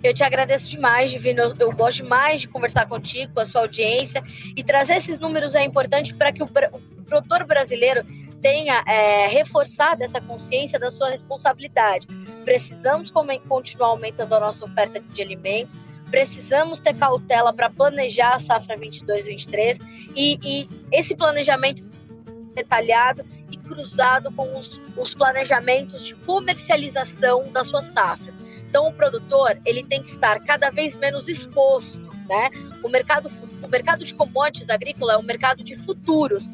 Eu 0.02 0.14
te 0.14 0.24
agradeço 0.24 0.70
demais, 0.70 1.10
Divino. 1.10 1.42
Eu, 1.42 1.54
eu, 1.58 1.72
gosto 1.72 2.02
demais 2.02 2.40
de 2.40 2.48
conversar 2.48 2.86
contigo, 2.86 3.34
com 3.34 3.40
a 3.40 3.44
sua 3.44 3.60
audiência. 3.62 4.22
E 4.56 4.64
trazer 4.64 4.94
esses 4.94 5.18
números 5.18 5.54
é 5.54 5.62
importante 5.62 6.14
para 6.14 6.32
que 6.32 6.42
o, 6.42 6.46
o, 6.46 7.04
produtor 7.04 7.44
brasileiro 7.44 8.02
tenha 8.40 8.82
é, 8.86 9.26
reforçado 9.26 10.02
essa 10.02 10.20
consciência 10.20 10.78
da 10.78 10.90
sua 10.90 11.10
responsabilidade. 11.10 12.06
Precisamos 12.44 13.10
continuar 13.10 13.88
aumentando 13.88 14.34
a 14.34 14.40
nossa 14.40 14.64
oferta 14.64 15.00
de 15.00 15.22
alimentos. 15.22 15.76
Precisamos 16.10 16.78
ter 16.78 16.94
cautela 16.94 17.52
para 17.52 17.70
planejar 17.70 18.34
a 18.34 18.38
safra 18.38 18.76
22-23 18.76 19.78
e, 20.16 20.38
e 20.42 20.68
esse 20.90 21.14
planejamento 21.14 21.82
detalhado 22.54 23.24
e 23.50 23.56
cruzado 23.56 24.32
com 24.32 24.58
os, 24.58 24.80
os 24.96 25.14
planejamentos 25.14 26.06
de 26.06 26.14
comercialização 26.14 27.50
das 27.52 27.68
suas 27.68 27.86
safras. 27.86 28.38
Então, 28.68 28.88
o 28.88 28.92
produtor 28.92 29.60
ele 29.64 29.82
tem 29.82 30.02
que 30.02 30.10
estar 30.10 30.40
cada 30.40 30.70
vez 30.70 30.94
menos 30.94 31.28
exposto, 31.28 31.98
né? 32.28 32.48
O 32.82 32.88
mercado, 32.88 33.30
o 33.62 33.68
mercado 33.68 34.04
de 34.04 34.14
commodities 34.14 34.70
agrícola 34.70 35.14
é 35.14 35.16
um 35.16 35.22
mercado 35.22 35.62
de 35.64 35.74
futuros. 35.76 36.48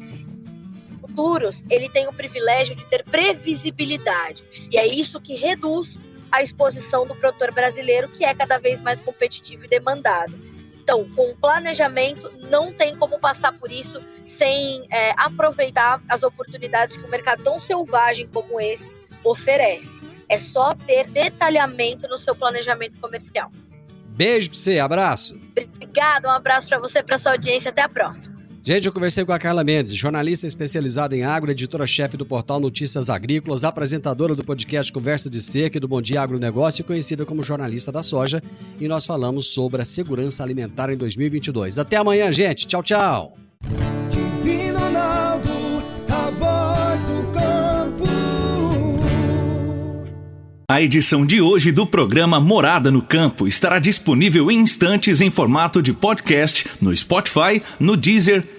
Futuros, 1.17 1.65
ele 1.67 1.89
tem 1.89 2.07
o 2.07 2.13
privilégio 2.13 2.75
de 2.75 2.85
ter 2.85 3.03
previsibilidade 3.03 4.43
e 4.71 4.77
é 4.77 4.85
isso 4.85 5.19
que 5.19 5.33
reduz 5.33 5.99
a 6.31 6.43
exposição 6.43 7.07
do 7.07 7.15
produtor 7.15 7.51
brasileiro, 7.51 8.07
que 8.09 8.23
é 8.23 8.35
cada 8.35 8.59
vez 8.59 8.79
mais 8.79 9.01
competitivo 9.01 9.65
e 9.65 9.67
demandado. 9.67 10.31
Então, 10.79 11.09
com 11.15 11.35
planejamento, 11.35 12.31
não 12.51 12.71
tem 12.71 12.95
como 12.95 13.17
passar 13.17 13.51
por 13.53 13.71
isso 13.71 13.99
sem 14.23 14.85
é, 14.91 15.11
aproveitar 15.17 16.03
as 16.07 16.21
oportunidades 16.21 16.95
que 16.95 17.03
um 17.03 17.09
mercado 17.09 17.41
tão 17.41 17.59
selvagem 17.59 18.27
como 18.31 18.61
esse 18.61 18.95
oferece. 19.23 19.99
É 20.29 20.37
só 20.37 20.75
ter 20.75 21.07
detalhamento 21.07 22.07
no 22.07 22.19
seu 22.19 22.35
planejamento 22.35 22.99
comercial. 22.99 23.51
Beijo 24.05 24.51
para 24.51 24.59
você, 24.59 24.77
abraço. 24.77 25.41
Obrigada, 25.57 26.27
um 26.27 26.31
abraço 26.31 26.67
para 26.67 26.77
você, 26.77 27.01
para 27.01 27.17
sua 27.17 27.31
audiência, 27.31 27.69
até 27.69 27.81
a 27.81 27.89
próxima. 27.89 28.36
Gente, 28.67 28.85
eu 28.85 28.91
conversei 28.91 29.23
com 29.23 29.31
a 29.31 29.39
Carla 29.39 29.63
Mendes, 29.63 29.95
jornalista 29.95 30.45
especializada 30.45 31.15
em 31.15 31.23
agro, 31.23 31.49
editora-chefe 31.49 32.17
do 32.17 32.25
portal 32.25 32.59
Notícias 32.59 33.09
Agrícolas, 33.09 33.63
apresentadora 33.63 34.35
do 34.35 34.43
podcast 34.43 34.91
Conversa 34.91 35.29
de 35.29 35.41
Cerca 35.41 35.77
e 35.77 35.79
do 35.79 35.87
Bom 35.87 36.01
Dia 36.01 36.21
Agronegócio 36.21 36.81
e 36.81 36.83
conhecida 36.83 37.25
como 37.25 37.41
jornalista 37.41 37.93
da 37.93 38.03
soja. 38.03 38.43
E 38.77 38.85
nós 38.85 39.05
falamos 39.05 39.53
sobre 39.53 39.81
a 39.81 39.85
segurança 39.85 40.43
alimentar 40.43 40.89
em 40.89 40.97
2022. 40.97 41.79
Até 41.79 41.95
amanhã, 41.95 42.29
gente. 42.33 42.67
Tchau, 42.67 42.83
tchau. 42.83 43.37
Divino 44.09 44.77
Ronaldo, 44.77 45.49
a 46.09 46.29
voz 46.31 47.03
do 47.03 47.31
campo. 47.31 47.47
A 50.69 50.81
edição 50.81 51.25
de 51.25 51.39
hoje 51.39 51.71
do 51.71 51.87
programa 51.87 52.41
Morada 52.41 52.91
no 52.91 53.01
Campo 53.01 53.47
estará 53.47 53.79
disponível 53.79 54.51
em 54.51 54.59
instantes 54.59 55.21
em 55.21 55.31
formato 55.31 55.81
de 55.81 55.93
podcast 55.93 56.67
no 56.81 56.93
Spotify, 56.93 57.61
no 57.79 57.95
Deezer, 57.95 58.56